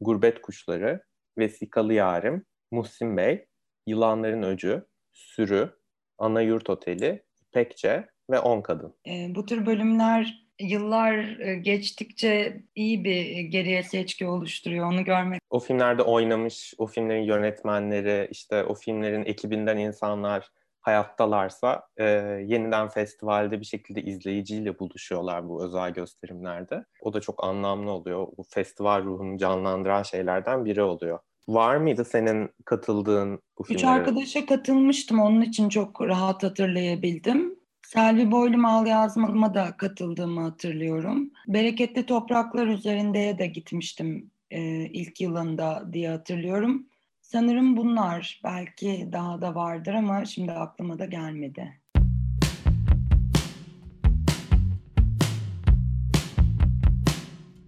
Gurbet 0.00 0.42
Kuşları, 0.42 1.02
Vesikalı 1.38 1.94
Yarim, 1.94 2.44
Muhsin 2.70 3.16
Bey, 3.16 3.46
Yılanların 3.86 4.42
Öcü, 4.42 4.86
Sürü, 5.12 5.76
Ana 6.18 6.40
Yurt 6.40 6.70
Oteli, 6.70 7.24
İpekçe 7.40 8.08
ve 8.30 8.38
On 8.38 8.60
Kadın. 8.60 8.94
E, 9.08 9.34
bu 9.34 9.46
tür 9.46 9.66
bölümler 9.66 10.46
yıllar 10.60 11.40
e, 11.40 11.54
geçtikçe 11.54 12.62
iyi 12.74 13.04
bir 13.04 13.40
geriye 13.40 13.82
seçki 13.82 14.26
oluşturuyor 14.26 14.92
onu 14.92 15.04
görmek. 15.04 15.40
O 15.50 15.60
filmlerde 15.60 16.02
oynamış, 16.02 16.74
o 16.78 16.86
filmlerin 16.86 17.22
yönetmenleri, 17.22 18.28
işte 18.30 18.64
o 18.64 18.74
filmlerin 18.74 19.24
ekibinden 19.24 19.76
insanlar 19.76 20.50
hayattalarsa 20.86 21.82
e, 21.96 22.04
yeniden 22.46 22.88
festivalde 22.88 23.60
bir 23.60 23.64
şekilde 23.64 24.02
izleyiciyle 24.02 24.78
buluşuyorlar 24.78 25.48
bu 25.48 25.64
özel 25.64 25.90
gösterimlerde. 25.90 26.84
O 27.00 27.12
da 27.12 27.20
çok 27.20 27.44
anlamlı 27.44 27.90
oluyor. 27.90 28.26
Bu 28.38 28.42
festival 28.42 29.04
ruhunu 29.04 29.38
canlandıran 29.38 30.02
şeylerden 30.02 30.64
biri 30.64 30.82
oluyor. 30.82 31.18
Var 31.48 31.76
mıydı 31.76 32.04
senin 32.04 32.50
katıldığın 32.64 33.40
bu 33.58 33.62
filmlere? 33.62 33.82
Üç 33.82 33.84
arkadaşa 33.84 34.46
katılmıştım. 34.46 35.20
Onun 35.20 35.40
için 35.40 35.68
çok 35.68 36.00
rahat 36.00 36.42
hatırlayabildim. 36.42 37.56
Selvi 37.86 38.30
Boylum 38.30 38.64
Al 38.64 38.86
Yazmalıma 38.86 39.54
da 39.54 39.76
katıldığımı 39.76 40.40
hatırlıyorum. 40.40 41.30
Bereketli 41.48 42.06
Topraklar 42.06 42.66
üzerindeye 42.66 43.38
de 43.38 43.46
gitmiştim 43.46 44.30
e, 44.50 44.60
ilk 44.86 45.20
yılında 45.20 45.88
diye 45.92 46.10
hatırlıyorum. 46.10 46.86
Sanırım 47.26 47.76
bunlar 47.76 48.40
belki 48.44 49.08
daha 49.12 49.40
da 49.40 49.54
vardır 49.54 49.94
ama 49.94 50.24
şimdi 50.24 50.52
aklıma 50.52 50.98
da 50.98 51.04
gelmedi. 51.04 51.80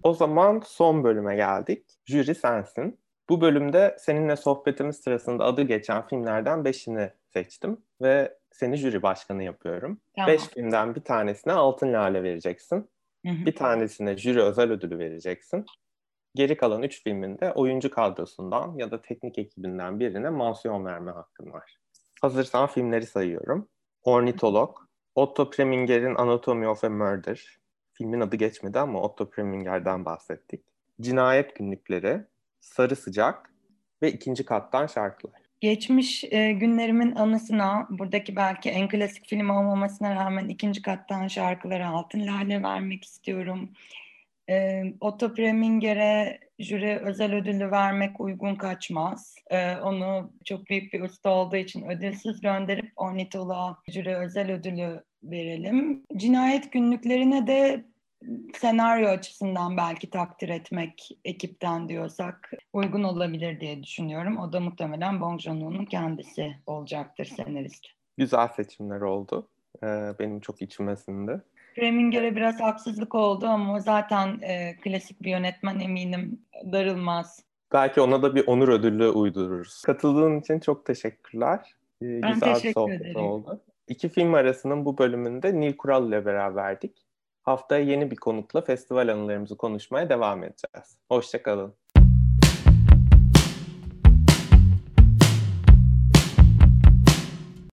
O 0.03 0.13
zaman 0.13 0.61
son 0.65 1.03
bölüme 1.03 1.35
geldik. 1.35 1.85
Jüri 2.05 2.35
sensin. 2.35 2.99
Bu 3.29 3.41
bölümde 3.41 3.95
seninle 3.99 4.35
sohbetimiz 4.35 4.95
sırasında 4.95 5.45
adı 5.45 5.61
geçen 5.61 6.07
filmlerden 6.07 6.65
beşini 6.65 7.11
seçtim 7.33 7.77
ve 8.01 8.37
seni 8.51 8.75
jüri 8.75 9.01
başkanı 9.01 9.43
yapıyorum. 9.43 10.01
Tamam. 10.15 10.27
Beş 10.31 10.41
filmden 10.41 10.95
bir 10.95 11.01
tanesine 11.01 11.53
altın 11.53 11.93
lale 11.93 12.23
vereceksin. 12.23 12.89
Hı 13.25 13.31
hı. 13.31 13.45
Bir 13.45 13.55
tanesine 13.55 14.17
jüri 14.17 14.41
özel 14.41 14.71
ödülü 14.71 14.99
vereceksin. 14.99 15.65
Geri 16.39 16.57
kalan 16.57 16.83
üç 16.83 17.03
filminde 17.03 17.53
oyuncu 17.53 17.91
kadrosundan 17.91 18.75
ya 18.77 18.91
da 18.91 19.01
teknik 19.01 19.37
ekibinden 19.37 19.99
birine 19.99 20.29
mansiyon 20.29 20.85
verme 20.85 21.11
hakkın 21.11 21.51
var. 21.51 21.77
Hazırsan 22.21 22.67
filmleri 22.67 23.05
sayıyorum. 23.05 23.67
Ornitolog, 24.03 24.77
Otto 25.15 25.49
Preminger'in 25.49 26.15
Anatomy 26.15 26.67
of 26.67 26.83
a 26.83 26.89
Murder. 26.89 27.59
Filmin 27.93 28.19
adı 28.19 28.35
geçmedi 28.35 28.79
ama 28.79 29.01
Otto 29.01 29.29
Preminger'den 29.29 30.05
bahsettik. 30.05 30.61
Cinayet 31.01 31.55
Günlükleri, 31.55 32.21
Sarı 32.59 32.95
Sıcak 32.95 33.53
ve 34.01 34.11
ikinci 34.11 34.45
kattan 34.45 34.87
şarkılar. 34.87 35.41
Geçmiş 35.61 36.23
e, 36.23 36.51
günlerimin 36.51 37.15
anısına 37.15 37.87
buradaki 37.89 38.35
belki 38.35 38.69
en 38.69 38.87
klasik 38.87 39.27
film 39.27 39.49
olmamasına 39.49 40.15
rağmen 40.15 40.47
ikinci 40.47 40.81
kattan 40.81 41.27
şarkılara 41.27 41.89
altın 41.89 42.27
lale 42.27 42.63
vermek 42.63 43.03
istiyorum. 43.03 43.69
E, 44.49 44.83
Otto 45.01 45.33
Preminger'e 45.33 46.39
jüri 46.59 46.99
özel 47.03 47.35
ödülü 47.35 47.71
vermek 47.71 48.19
uygun 48.19 48.55
kaçmaz. 48.55 49.35
E, 49.49 49.75
onu 49.75 50.31
çok 50.45 50.69
büyük 50.69 50.93
bir 50.93 51.01
usta 51.01 51.29
olduğu 51.29 51.55
için 51.55 51.89
ödülsüz 51.89 52.41
gönderip 52.41 52.91
Ornitolog'a 52.95 53.77
jüri 53.87 54.15
özel 54.15 54.51
ödülü 54.51 55.03
verelim. 55.23 56.03
Cinayet 56.15 56.71
günlüklerine 56.71 57.47
de 57.47 57.85
senaryo 58.57 59.09
açısından 59.09 59.77
belki 59.77 60.09
takdir 60.09 60.49
etmek 60.49 61.09
ekipten 61.25 61.89
diyorsak 61.89 62.51
uygun 62.73 63.03
olabilir 63.03 63.59
diye 63.59 63.83
düşünüyorum. 63.83 64.37
O 64.37 64.53
da 64.53 64.59
muhtemelen 64.59 65.21
Bong 65.21 65.39
Joon-ho'nun 65.39 65.85
kendisi 65.85 66.55
olacaktır 66.65 67.25
senarist. 67.25 67.87
Güzel 68.17 68.47
seçimler 68.47 69.01
oldu. 69.01 69.47
Ee, 69.83 70.13
benim 70.19 70.39
çok 70.39 70.61
içime 70.61 70.95
sindi. 71.69 71.79
Preminger'e 71.79 72.35
biraz 72.35 72.59
haksızlık 72.59 73.15
oldu 73.15 73.47
ama 73.47 73.79
zaten 73.79 74.39
e, 74.41 74.75
klasik 74.75 75.21
bir 75.23 75.31
yönetmen 75.31 75.79
eminim 75.79 76.41
darılmaz. 76.71 77.43
Belki 77.73 78.01
ona 78.01 78.21
da 78.21 78.35
bir 78.35 78.47
onur 78.47 78.69
ödülü 78.69 79.07
uydururuz. 79.09 79.81
Katıldığın 79.81 80.39
için 80.39 80.59
çok 80.59 80.85
teşekkürler. 80.85 81.75
Ee, 82.01 82.21
ben 82.21 82.33
güzel 82.33 82.53
teşekkür 82.53 82.91
ederim. 82.91 83.15
oldu. 83.15 83.61
İki 83.87 84.09
film 84.09 84.33
arasının 84.33 84.85
bu 84.85 84.97
bölümünde 84.97 85.59
Nil 85.59 85.77
Kural 85.77 86.07
ile 86.07 86.25
beraberdik. 86.25 87.05
Haftaya 87.43 87.83
yeni 87.83 88.11
bir 88.11 88.15
konukla 88.15 88.61
festival 88.61 89.07
anılarımızı 89.07 89.57
konuşmaya 89.57 90.09
devam 90.09 90.43
edeceğiz. 90.43 90.97
Hoşçakalın. 91.09 91.73